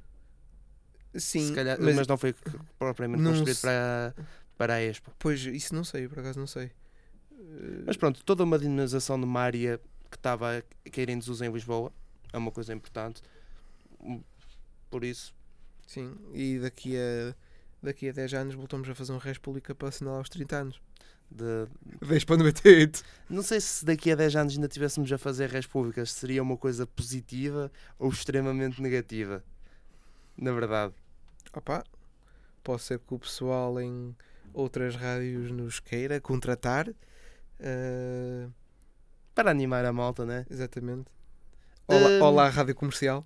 Sim, 1.15 1.53
calhar, 1.53 1.77
mas, 1.79 1.95
mas, 1.95 2.07
não 2.07 2.17
foi 2.17 2.35
propriamente 2.77 3.21
não 3.21 3.31
construído 3.31 3.61
para, 3.61 4.15
para 4.57 4.73
a 4.75 4.83
Expo. 4.83 5.11
Pois, 5.19 5.41
isso 5.41 5.73
não 5.73 5.83
sei, 5.83 6.07
por 6.07 6.19
acaso 6.19 6.39
não 6.39 6.47
sei. 6.47 6.71
Eh, 7.31 7.83
Mas 7.85 7.97
pronto, 7.97 8.23
toda 8.23 8.43
uma 8.43 8.57
dinamização 8.57 9.19
de 9.19 9.25
uma 9.25 9.41
área 9.41 9.79
que 10.09 10.17
estava 10.17 10.57
a 10.57 10.89
cair 10.89 11.09
em 11.09 11.19
desuso 11.19 11.43
em 11.43 11.51
Lisboa 11.51 11.91
é 12.31 12.37
uma 12.37 12.51
coisa 12.51 12.73
importante. 12.73 13.21
Por 14.89 15.03
isso, 15.03 15.33
Sim, 15.85 16.15
e 16.33 16.59
daqui 16.59 16.95
a, 16.97 17.35
daqui 17.81 18.09
a 18.09 18.11
10 18.11 18.33
anos 18.33 18.55
voltamos 18.55 18.89
a 18.89 18.95
fazer 18.95 19.13
um 19.13 19.17
Res 19.17 19.37
Pública 19.37 19.75
para 19.75 19.89
assinalar 19.89 20.21
os 20.21 20.29
30 20.29 20.55
anos. 20.55 20.81
De, 21.29 21.67
Da 22.07 22.15
Expo 22.15 22.37
98. 22.37 23.03
não 23.29 23.43
sei 23.43 23.59
se 23.59 23.83
daqui 23.83 24.11
a 24.11 24.15
10 24.15 24.35
anos 24.37 24.53
ainda 24.53 24.67
estivéssemos 24.67 25.11
a 25.11 25.17
fazer 25.17 25.49
repúblicas, 25.49 26.11
seria 26.13 26.41
uma 26.41 26.55
coisa 26.55 26.87
positiva 26.87 27.69
ou 27.99 28.09
extremamente 28.09 28.81
negativa. 28.81 29.43
Na 30.37 30.51
verdade. 30.51 30.93
Opa, 31.53 31.83
pode 32.63 32.81
ser 32.83 32.99
que 32.99 33.13
o 33.13 33.19
pessoal 33.19 33.79
em 33.81 34.15
outras 34.53 34.95
rádios 34.95 35.51
nos 35.51 35.79
queira 35.79 36.19
contratar. 36.21 36.87
eh, 37.59 38.47
Para 39.33 39.51
animar 39.51 39.85
a 39.85 39.93
malta, 39.93 40.25
né? 40.25 40.45
exatamente. 40.49 41.09
Olá, 41.87 42.09
olá, 42.21 42.49
Rádio 42.49 42.75
Comercial. 42.75 43.25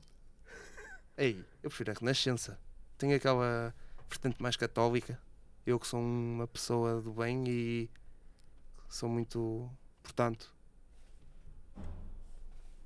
Ei, 1.18 1.44
eu 1.64 1.70
prefiro 1.70 1.92
a 1.92 1.96
Renascença. 2.00 2.58
Tem 2.98 3.14
aquela 3.14 3.74
vertente 4.10 4.42
mais 4.42 4.56
católica. 4.56 5.20
Eu 5.66 5.80
que 5.80 5.88
sou 5.88 6.00
uma 6.00 6.48
pessoa 6.48 7.02
do 7.02 7.12
bem 7.14 7.44
e 7.48 7.90
sou 8.90 9.10
muito, 9.10 9.70
portanto, 10.02 10.54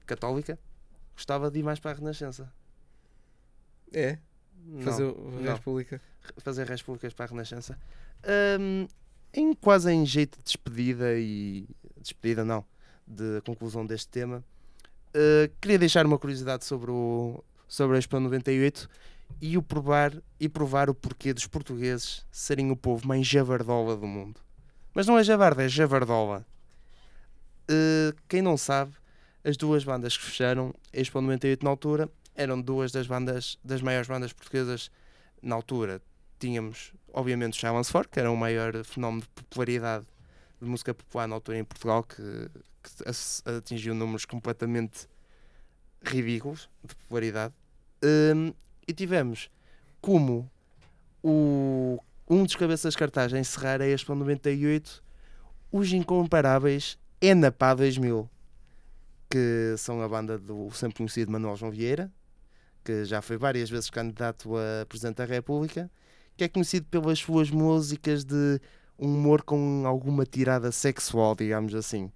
católica, 0.05 0.59
gostava 1.13 1.49
de 1.51 1.59
ir 1.59 1.63
mais 1.63 1.79
para 1.79 1.91
a 1.91 1.93
Renascença. 1.95 2.51
É, 3.95 4.17
fazer 4.81 5.03
o 5.03 5.31
não. 5.41 5.53
República. 5.53 6.01
fazer 6.39 6.67
res 6.67 6.81
públicas 6.81 7.13
para 7.13 7.25
a 7.25 7.27
Renascença. 7.29 7.79
Hum, 8.59 8.87
em 9.33 9.53
quase 9.53 9.91
em 9.91 10.05
jeito 10.05 10.37
de 10.37 10.43
despedida 10.43 11.17
e 11.17 11.65
despedida 11.97 12.43
não, 12.43 12.65
de 13.07 13.41
conclusão 13.41 13.85
deste 13.85 14.09
tema, 14.09 14.43
uh, 15.15 15.51
queria 15.61 15.79
deixar 15.79 16.05
uma 16.05 16.19
curiosidade 16.19 16.65
sobre 16.65 16.91
o 16.91 17.43
sobre 17.67 17.95
a 17.95 17.99
Expo 17.99 18.19
98 18.19 18.89
e 19.41 19.57
o 19.57 19.63
provar 19.63 20.13
e 20.39 20.47
provar 20.47 20.89
o 20.89 20.93
porquê 20.93 21.33
dos 21.33 21.47
portugueses 21.47 22.25
serem 22.31 22.71
o 22.71 22.75
povo 22.75 23.07
mais 23.07 23.25
javardola 23.25 23.95
do 23.95 24.05
mundo. 24.05 24.39
Mas 24.93 25.07
não 25.07 25.17
é 25.17 25.23
javarda, 25.23 25.63
é 25.63 25.69
javardola. 25.69 26.45
Uh, 27.69 28.15
quem 28.27 28.41
não 28.41 28.55
sabe, 28.55 28.93
as 29.43 29.57
duas 29.57 29.83
bandas 29.83 30.17
que 30.17 30.23
fecharam 30.23 30.73
a 30.93 30.99
Expo 30.99 31.19
98 31.19 31.63
na 31.63 31.69
altura 31.69 32.09
eram 32.35 32.61
duas 32.61 32.91
das 32.91 33.07
bandas 33.07 33.57
das 33.63 33.81
maiores 33.81 34.07
bandas 34.07 34.33
portuguesas 34.33 34.91
na 35.41 35.55
altura 35.55 36.01
tínhamos, 36.39 36.93
obviamente, 37.13 37.53
o 37.53 37.59
Silence 37.59 37.91
4, 37.91 38.11
que 38.11 38.19
era 38.19 38.31
o 38.31 38.37
maior 38.37 38.83
fenómeno 38.83 39.21
de 39.21 39.27
popularidade 39.29 40.05
de 40.61 40.67
música 40.67 40.93
popular 40.93 41.27
na 41.27 41.35
altura 41.35 41.57
em 41.57 41.63
Portugal, 41.63 42.03
que, 42.03 42.21
que 42.83 43.49
atingiu 43.49 43.93
números 43.93 44.25
completamente 44.25 45.07
ridículos 46.03 46.69
de 46.83 46.95
popularidade. 46.95 47.53
Hum, 48.03 48.53
e 48.87 48.93
tivemos 48.93 49.49
como 49.99 50.49
o, 51.23 51.99
um 52.29 52.43
dos 52.43 52.55
cabeças 52.55 52.95
cartaz 52.95 53.33
a 53.33 53.39
encerrar 53.39 53.81
a 53.81 53.87
Expo 53.87 54.13
98 54.13 55.03
os 55.71 55.91
incomparáveis 55.91 56.97
Enapá 57.19 57.73
2000, 57.73 58.29
que 59.29 59.75
são 59.77 60.01
a 60.01 60.07
banda 60.07 60.37
do 60.37 60.69
sempre 60.71 60.97
conhecido 60.97 61.31
Manuel 61.31 61.55
João 61.55 61.71
Vieira, 61.71 62.11
que 62.85 63.03
já 63.03 63.21
foi 63.21 63.35
várias 63.35 63.69
vezes 63.69 63.89
candidato 63.89 64.55
a 64.55 64.85
Presidente 64.85 65.17
da 65.17 65.25
República, 65.25 65.89
que 66.37 66.43
é 66.43 66.47
conhecido 66.47 66.85
pelas 66.85 67.17
suas 67.19 67.49
músicas 67.49 68.23
de 68.23 68.61
um 68.99 69.07
humor 69.15 69.41
com 69.41 69.83
alguma 69.85 70.25
tirada 70.25 70.71
sexual, 70.71 71.35
digamos 71.35 71.73
assim. 71.73 72.11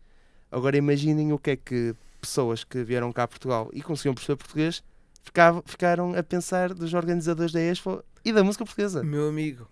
Agora 0.52 0.78
imaginem 0.78 1.34
o 1.34 1.40
que 1.40 1.52
é 1.52 1.56
que 1.56 1.96
pessoas 2.22 2.64
que 2.64 2.84
vieram 2.84 3.12
cá 3.12 3.24
a 3.24 3.28
Portugal 3.28 3.70
e 3.74 3.82
conseguiam 3.82 4.14
perceber 4.14 4.38
português 4.38 4.84
ficava- 5.24 5.64
ficaram 5.66 6.14
a 6.16 6.22
pensar 6.24 6.74
dos 6.74 6.94
organizadores 6.94 7.52
da 7.52 7.60
Expo 7.62 8.04
e 8.24 8.32
da 8.32 8.44
música 8.44 8.64
portuguesa. 8.64 9.04
Meu 9.04 9.28
amigo, 9.28 9.68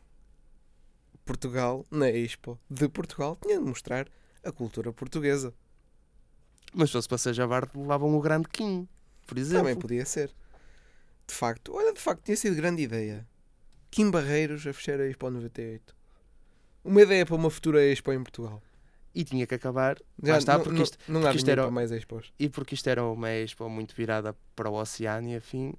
Portugal, 1.25 1.85
na 1.91 2.09
Expo 2.09 2.57
de 2.69 2.87
Portugal, 2.87 3.37
tinha 3.41 3.59
de 3.59 3.65
mostrar 3.65 4.07
a 4.43 4.51
cultura 4.51 4.93
portuguesa. 4.93 5.53
Mas 6.73 6.89
se 6.89 6.93
fosse 6.93 7.07
para 7.07 7.17
ser 7.17 7.33
Javarde, 7.33 7.71
levavam 7.77 8.15
o 8.15 8.21
grande 8.21 8.47
Kim, 8.49 8.87
por 9.25 9.37
exemplo. 9.37 9.63
Também 9.65 9.75
podia 9.75 10.05
ser. 10.05 10.31
De 11.27 11.33
facto, 11.33 11.73
olha, 11.75 11.93
de 11.93 11.99
facto, 11.99 12.23
tinha 12.23 12.37
sido 12.37 12.55
grande 12.55 12.81
ideia. 12.83 13.27
Kim 13.91 14.09
Barreiros 14.09 14.65
a 14.65 14.73
fechar 14.73 14.99
a 14.99 15.05
Expo 15.07 15.29
98. 15.29 15.95
Uma 16.83 17.01
ideia 17.01 17.25
para 17.25 17.35
uma 17.35 17.49
futura 17.49 17.83
Expo 17.83 18.11
em 18.13 18.23
Portugal. 18.23 18.61
E 19.13 19.23
tinha 19.23 19.45
que 19.47 19.55
acabar, 19.55 19.97
lá 20.21 20.37
está, 20.37 20.53
não, 20.57 20.63
porque 20.63 20.77
não- 20.77 20.83
isto, 20.83 20.97
não, 21.07 21.21
porque 21.21 21.27
há 21.27 21.35
isto 21.37 21.49
era- 21.49 21.63
para 21.63 21.71
mais 21.71 21.91
Expos. 21.91 22.31
e 22.39 22.47
porque 22.49 22.75
isto 22.75 22.87
era 22.87 23.03
uma 23.03 23.29
Expo 23.31 23.67
muito 23.67 23.95
virada 23.95 24.35
para 24.55 24.69
o 24.69 24.75
oceano 24.75 25.27
e 25.29 25.35
afim, 25.35 25.73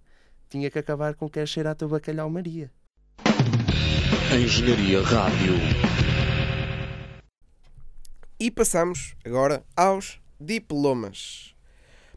tinha 0.50 0.70
que 0.70 0.78
acabar 0.78 1.14
com 1.14 1.28
quer 1.28 1.46
cheirar 1.46 1.74
teu 1.76 1.88
bacalhau 1.88 2.28
Maria. 2.28 2.70
Engenharia 4.34 5.02
Rádio. 5.02 5.54
E 8.40 8.50
passamos 8.50 9.14
agora 9.24 9.64
aos 9.76 10.20
diplomas. 10.40 11.54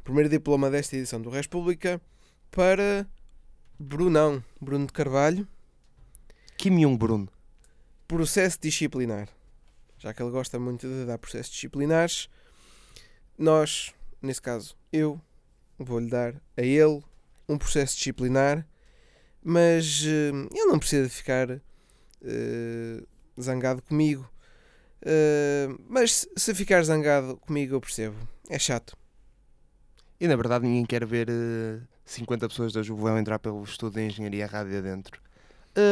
Primeiro 0.04 0.30
diploma 0.30 0.70
desta 0.70 0.96
edição 0.98 1.22
do 1.22 1.30
República 1.30 2.02
para 2.50 3.08
Brunão, 3.82 4.44
Bruno 4.60 4.86
de 4.88 4.94
Carvalho, 4.94 5.48
Kim 6.58 6.80
Jong-Bruno. 6.80 7.28
processo 8.08 8.60
disciplinar. 8.60 9.28
Já 9.98 10.14
que 10.14 10.22
ele 10.22 10.32
gosta 10.32 10.60
muito 10.60 10.88
de 10.88 11.06
dar 11.06 11.18
processos 11.18 11.52
disciplinares, 11.54 12.28
nós, 13.38 13.94
nesse 14.22 14.42
caso, 14.42 14.76
eu 14.92 15.20
vou-lhe 15.78 16.10
dar 16.10 16.36
a 16.58 16.62
ele 16.62 17.02
um 17.48 17.58
processo 17.58 17.96
disciplinar, 17.96 18.68
mas 19.44 20.04
eh, 20.06 20.30
ele 20.30 20.66
não 20.68 20.78
precisa 20.80 21.08
de 21.08 21.14
ficar 21.14 21.50
eh, 21.52 23.04
zangado 23.40 23.82
comigo. 23.82 24.30
Eh, 25.04 25.68
mas 25.88 26.28
se- 26.38 26.54
ficar 26.54 26.84
zangado 26.84 27.38
comigo, 27.38 27.76
eu 27.76 27.82
percebo. 27.82 28.16
É 28.50 28.60
chato. 28.60 28.96
E 30.20 30.28
na 30.28 30.36
verdade 30.36 30.66
ninguém 30.68 30.86
quer 30.86 31.04
ver 31.06 31.28
50 32.14 32.50
pessoas 32.50 32.74
da 32.74 32.82
Juvelão 32.82 33.18
entrar 33.18 33.40
pelo 33.40 33.64
estudo 33.64 33.94
de 33.94 34.06
Engenharia 34.06 34.46
Rádio 34.46 34.78
adentro. 34.78 35.20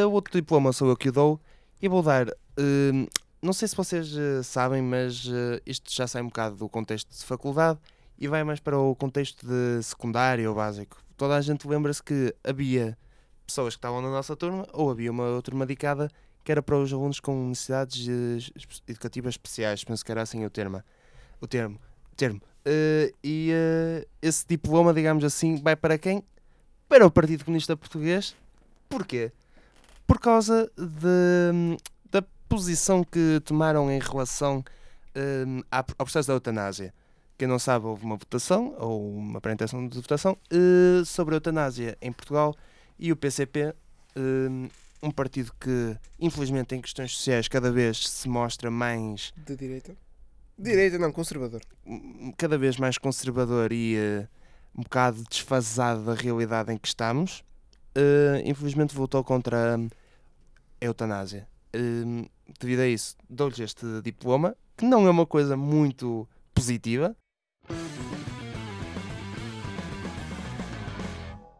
O 0.06 0.10
outro 0.10 0.32
diploma 0.32 0.72
sou 0.72 0.88
eu 0.88 0.96
que 0.96 1.08
o 1.08 1.12
dou 1.12 1.40
e 1.80 1.88
vou 1.88 2.02
dar. 2.02 2.28
eh, 2.28 3.08
não 3.42 3.52
sei 3.54 3.66
se 3.68 3.74
vocês 3.74 4.14
eh, 4.14 4.42
sabem, 4.42 4.82
mas 4.82 5.24
isto 5.64 5.90
já 5.92 6.06
sai 6.06 6.20
um 6.22 6.26
bocado 6.26 6.56
do 6.56 6.68
contexto 6.68 7.10
de 7.10 7.24
faculdade 7.24 7.78
e 8.18 8.28
vai 8.28 8.44
mais 8.44 8.60
para 8.60 8.78
o 8.78 8.94
contexto 8.94 9.46
de 9.46 9.82
secundário 9.82 10.48
ou 10.50 10.54
básico. 10.54 10.98
Toda 11.16 11.36
a 11.36 11.40
gente 11.40 11.66
lembra-se 11.66 12.02
que 12.02 12.34
havia 12.44 12.96
pessoas 13.46 13.74
que 13.74 13.78
estavam 13.78 14.02
na 14.02 14.10
nossa 14.10 14.36
turma 14.36 14.66
ou 14.72 14.90
havia 14.90 15.10
uma 15.10 15.40
turma 15.42 15.64
dedicada 15.64 16.10
que 16.44 16.52
era 16.52 16.62
para 16.62 16.76
os 16.76 16.92
alunos 16.92 17.20
com 17.20 17.48
necessidades 17.48 18.50
educativas 18.88 19.34
especiais, 19.34 19.84
penso 19.84 20.04
que 20.04 20.10
era 20.10 20.22
assim 20.22 20.44
o 20.44 20.50
termo. 20.50 20.82
O 21.40 21.46
termo. 21.46 21.78
Termo. 22.20 22.40
Eh, 22.64 23.14
e 23.24 23.50
eh, 23.50 24.06
esse 24.20 24.46
diploma, 24.46 24.92
digamos 24.92 25.24
assim, 25.24 25.56
vai 25.56 25.74
para 25.74 25.96
quem? 25.96 26.22
Para 26.86 27.06
o 27.06 27.10
Partido 27.10 27.44
Comunista 27.44 27.74
Português. 27.76 28.36
Porquê? 28.88 29.32
Por 30.06 30.20
causa 30.20 30.70
de, 30.76 31.78
da 32.10 32.22
posição 32.48 33.02
que 33.02 33.40
tomaram 33.44 33.90
em 33.90 33.98
relação 33.98 34.62
eh, 35.14 35.44
ao 35.70 36.04
processo 36.04 36.28
da 36.28 36.34
eutanásia. 36.34 36.92
Quem 37.38 37.48
não 37.48 37.58
sabe, 37.58 37.86
houve 37.86 38.04
uma 38.04 38.16
votação, 38.16 38.74
ou 38.78 39.16
uma 39.16 39.38
apresentação 39.38 39.88
de 39.88 39.96
votação, 39.96 40.36
eh, 40.50 41.02
sobre 41.06 41.34
a 41.34 41.36
eutanásia 41.36 41.96
em 42.02 42.12
Portugal 42.12 42.54
e 42.98 43.10
o 43.10 43.16
PCP, 43.16 43.74
eh, 44.14 44.68
um 45.02 45.10
partido 45.10 45.50
que, 45.58 45.96
infelizmente, 46.18 46.74
em 46.74 46.82
questões 46.82 47.16
sociais, 47.16 47.48
cada 47.48 47.72
vez 47.72 48.06
se 48.06 48.28
mostra 48.28 48.70
mais 48.70 49.32
De 49.38 49.56
direita? 49.56 49.96
Direita, 50.60 50.98
não, 50.98 51.10
conservador. 51.10 51.62
cada 52.36 52.58
vez 52.58 52.76
mais 52.76 52.98
conservador 52.98 53.72
e 53.72 53.96
eh, 53.96 54.28
um 54.76 54.82
bocado 54.82 55.24
desfasado 55.30 56.04
da 56.04 56.12
realidade 56.12 56.70
em 56.70 56.76
que 56.76 56.86
estamos, 56.86 57.42
eh, 57.94 58.42
infelizmente 58.44 58.94
votou 58.94 59.24
contra 59.24 59.78
hum, 59.78 59.88
a 60.78 60.84
eutanásia. 60.84 61.48
Hum, 61.74 62.26
devido 62.58 62.80
a 62.80 62.86
isso, 62.86 63.16
dou-lhes 63.26 63.58
este 63.58 64.02
diploma, 64.02 64.54
que 64.76 64.84
não 64.84 65.06
é 65.06 65.10
uma 65.10 65.24
coisa 65.24 65.56
muito 65.56 66.28
positiva. 66.54 67.16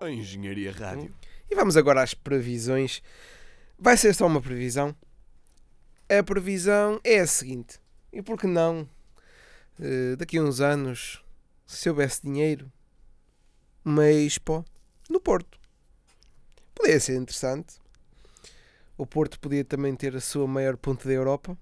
Engenharia 0.02 0.72
Rádio. 0.72 1.10
E 1.50 1.54
vamos 1.54 1.74
agora 1.74 2.02
às 2.02 2.12
previsões. 2.12 3.00
Vai 3.78 3.96
ser 3.96 4.14
só 4.14 4.26
uma 4.26 4.42
previsão. 4.42 4.94
A 6.06 6.22
previsão 6.22 7.00
é 7.02 7.20
a 7.20 7.26
seguinte. 7.26 7.80
E 8.12 8.22
por 8.22 8.38
que 8.38 8.46
não, 8.46 8.88
eh, 9.80 10.16
daqui 10.16 10.38
a 10.38 10.42
uns 10.42 10.60
anos, 10.60 11.22
se 11.66 11.88
houvesse 11.88 12.22
dinheiro, 12.22 12.70
uma 13.84 14.08
Expo 14.10 14.64
no 15.08 15.20
Porto? 15.20 15.58
Podia 16.74 16.98
ser 17.00 17.16
interessante. 17.16 17.76
O 18.96 19.06
Porto 19.06 19.38
podia 19.40 19.64
também 19.64 19.94
ter 19.94 20.14
a 20.16 20.20
sua 20.20 20.46
maior 20.46 20.76
ponte 20.76 21.06
da 21.06 21.12
Europa. 21.12 21.56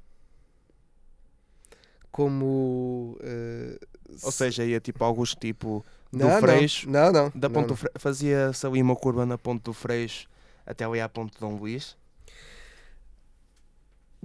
Como. 2.10 3.16
eh, 3.20 3.78
Ou 4.22 4.32
seja, 4.32 4.64
ia 4.64 4.80
tipo 4.80 5.04
alguns 5.04 5.34
tipo 5.34 5.84
do 6.12 6.18
não, 6.18 6.30
não, 6.30 6.40
Freixo, 6.40 6.88
Não, 6.90 7.12
não. 7.12 7.32
da 7.34 7.48
não, 7.48 7.54
ponte 7.54 7.68
não. 7.68 7.76
Fre- 7.76 7.90
fazia-se 7.96 8.66
ali 8.66 8.80
uma 8.82 8.96
curva 8.96 9.26
na 9.26 9.36
ponte 9.38 9.62
do 9.64 9.72
Freixo 9.72 10.26
até 10.66 10.84
ali 10.84 11.00
à 11.00 11.08
ponte 11.08 11.34
de 11.34 11.40
Dom 11.40 11.56
Luís. 11.56 11.96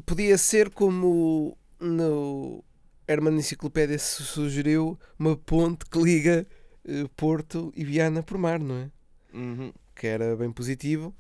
podia 0.06 0.38
ser 0.38 0.70
como 0.70 1.58
no 1.84 2.64
Herman 3.08 3.36
Enciclopédia 3.36 4.00
su- 4.00 4.24
sugeriu 4.24 4.98
uma 5.20 5.36
ponte 5.36 5.86
que 5.86 6.00
liga 6.00 6.48
eh, 6.86 7.06
Porto 7.16 7.72
e 7.76 7.84
Viana 7.84 8.24
por 8.24 8.38
mar, 8.38 8.60
não 8.60 8.76
é? 8.76 8.92
Uhum. 9.34 9.74
Que 9.96 10.08
era 10.08 10.36
bem 10.36 10.52
positivo. 10.52 11.14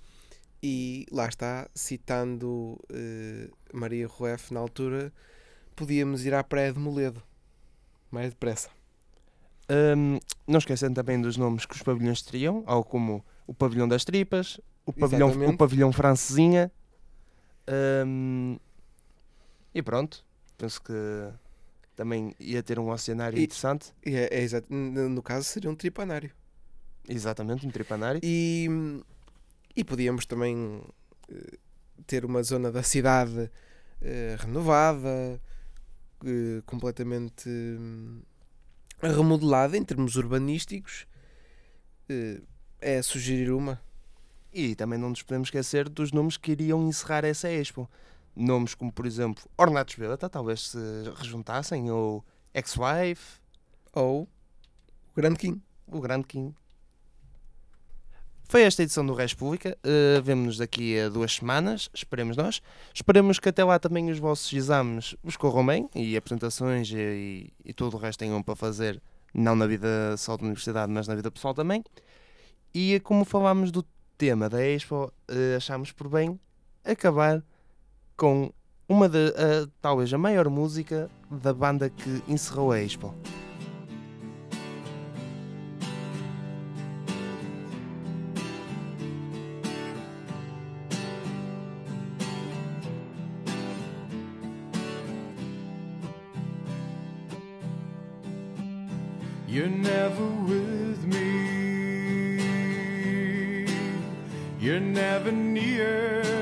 E 0.61 1.05
lá 1.11 1.27
está, 1.27 1.69
citando 1.75 2.79
eh, 2.89 3.49
Maria 3.73 4.07
Rueff 4.07 4.53
na 4.53 4.61
altura, 4.61 5.11
podíamos 5.75 6.25
ir 6.25 6.33
à 6.33 6.43
praia 6.43 6.71
de 6.71 6.79
Moledo. 6.79 7.21
Mais 8.09 8.29
depressa. 8.29 8.69
Hum, 9.69 10.19
não 10.47 10.59
esquecendo 10.59 10.93
também 10.95 11.19
dos 11.21 11.35
nomes 11.35 11.65
que 11.65 11.75
os 11.75 11.81
pavilhões 11.81 12.21
teriam, 12.21 12.63
algo 12.65 12.87
como 12.87 13.25
o 13.47 13.53
pavilhão 13.53 13.87
das 13.87 14.05
tripas, 14.05 14.59
o 14.85 14.93
pavilhão, 14.93 15.29
o 15.49 15.57
pavilhão 15.57 15.91
francesinha. 15.91 16.71
Hum, 18.05 18.57
e 19.73 19.81
pronto, 19.81 20.23
penso 20.63 20.81
que 20.81 20.93
também 21.93 22.33
ia 22.39 22.63
ter 22.63 22.79
um 22.79 22.89
oceanário 22.89 23.37
E- 23.37 23.43
interessante. 23.43 23.93
É, 24.05 24.39
é 24.39 24.41
exato. 24.41 24.73
No 24.73 25.21
caso, 25.21 25.45
seria 25.45 25.69
um 25.69 25.75
tripanário. 25.75 26.31
Exatamente, 27.07 27.67
um 27.67 27.69
tripanário. 27.69 28.21
E, 28.23 28.69
e 29.75 29.83
podíamos 29.83 30.25
também 30.25 30.81
eh, 31.29 31.57
ter 32.07 32.23
uma 32.23 32.41
zona 32.43 32.71
da 32.71 32.81
cidade 32.81 33.51
eh, 34.01 34.37
renovada, 34.39 35.41
eh, 36.25 36.61
completamente 36.65 37.49
hum, 37.49 38.21
remodelada 39.01 39.75
em 39.77 39.83
termos 39.83 40.15
urbanísticos. 40.15 41.05
É 42.79 43.01
sugerir 43.01 43.51
uma. 43.51 43.81
E 44.53 44.75
também 44.75 44.99
não 44.99 45.09
nos 45.09 45.23
podemos 45.23 45.47
esquecer 45.47 45.89
dos 45.89 46.11
nomes 46.11 46.37
que 46.37 46.51
iriam 46.51 46.87
encerrar 46.87 47.25
essa 47.25 47.49
Expo. 47.49 47.89
Nomes 48.35 48.73
como, 48.73 48.91
por 48.91 49.05
exemplo, 49.05 49.43
Ornatos 49.57 49.95
Violeta, 49.95 50.29
talvez 50.29 50.69
se 50.69 50.77
rejuntassem, 51.15 51.91
ou 51.91 52.23
Ex-Wife, 52.53 53.39
Ou 53.93 54.23
o 54.23 55.15
Grande 55.15 55.37
King. 55.37 55.61
o 55.87 56.01
Grande 56.01 56.25
King. 56.25 56.53
Foi 58.49 58.61
esta 58.61 58.83
edição 58.83 59.05
do 59.05 59.13
Res 59.13 59.33
Pública. 59.33 59.77
Uh, 59.83 60.21
Vemo-nos 60.21 60.57
daqui 60.57 60.99
a 60.99 61.09
duas 61.09 61.33
semanas, 61.33 61.89
esperemos 61.93 62.37
nós. 62.37 62.61
Esperemos 62.93 63.39
que 63.39 63.49
até 63.49 63.63
lá 63.63 63.79
também 63.79 64.11
os 64.11 64.19
vossos 64.19 64.51
exames 64.53 65.15
vos 65.23 65.37
corram 65.37 65.65
bem 65.65 65.89
e 65.95 66.15
apresentações 66.15 66.89
e, 66.91 66.95
e, 66.95 67.53
e 67.65 67.73
todo 67.73 67.95
o 67.95 67.97
resto 67.97 68.19
tenham 68.19 68.43
para 68.43 68.55
fazer, 68.55 69.01
não 69.33 69.55
na 69.55 69.65
vida 69.65 70.15
só 70.17 70.37
da 70.37 70.43
universidade, 70.43 70.91
mas 70.91 71.07
na 71.07 71.15
vida 71.15 71.31
pessoal 71.31 71.53
também. 71.53 71.83
E 72.73 72.99
como 72.99 73.25
falámos 73.25 73.71
do 73.71 73.83
tema 74.17 74.49
da 74.49 74.63
Expo, 74.63 75.05
uh, 75.05 75.57
achámos 75.57 75.91
por 75.91 76.07
bem 76.07 76.39
acabar 76.83 77.43
com 78.15 78.51
uma 78.87 79.09
de, 79.09 79.29
uh, 79.29 79.67
talvez 79.81 80.13
a 80.13 80.17
maior 80.17 80.49
música 80.49 81.09
da 81.29 81.53
banda 81.53 81.89
que 81.89 82.23
encerrou 82.27 82.71
a 82.71 82.79
Expo. 82.79 83.13
You're 99.47 99.67
never 99.67 100.25
with 100.47 101.05
me. 101.05 101.23
You're 104.59 104.79
never 104.79 105.31
near 105.31 106.32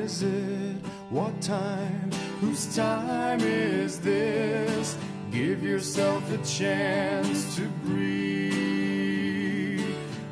is 0.00 0.22
it? 0.22 0.76
What 1.10 1.40
time? 1.40 2.10
Whose 2.40 2.74
time 2.74 3.40
is 3.40 4.00
this? 4.00 4.96
Give 5.30 5.62
yourself 5.62 6.22
a 6.32 6.38
chance 6.38 7.56
to 7.56 7.62
breathe. 7.84 9.34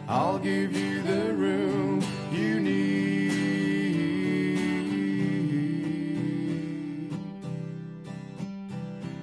I'll 0.08 0.38
give 0.38 0.76
you 0.76 1.02
the 1.02 1.32
room 1.32 2.02
you 2.32 2.60
need. 2.60 3.02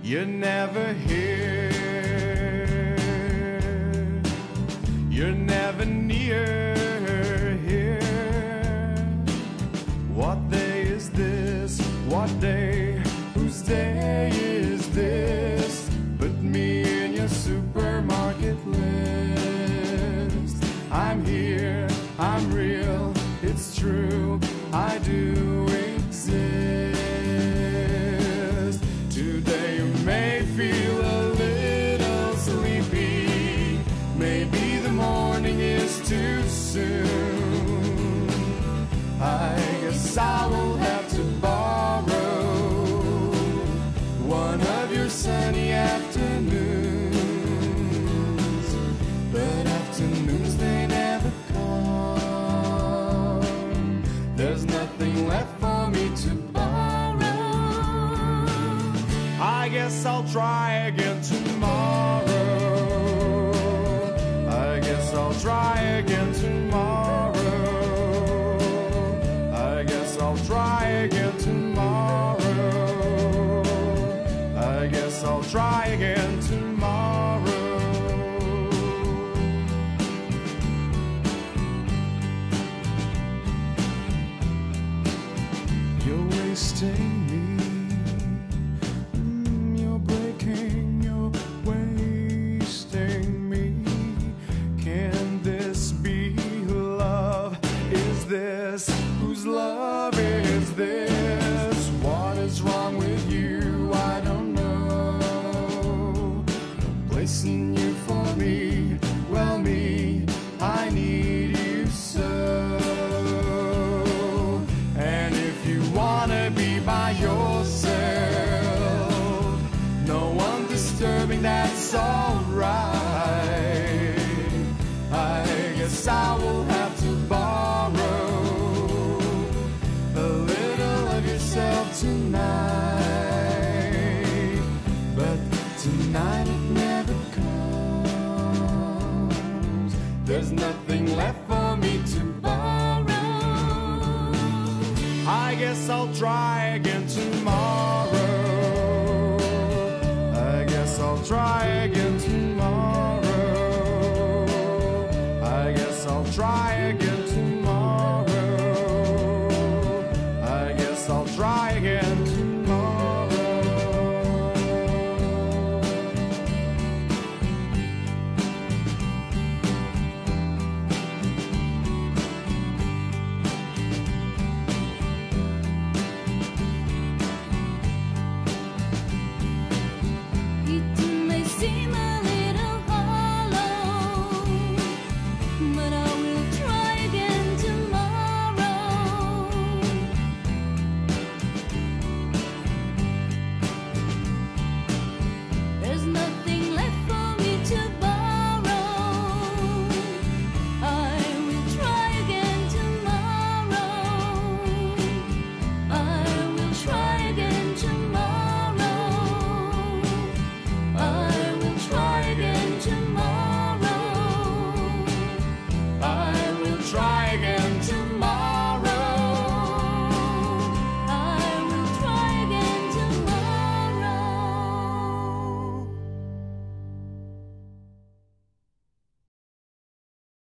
You're 0.03 0.25
never 0.25 0.93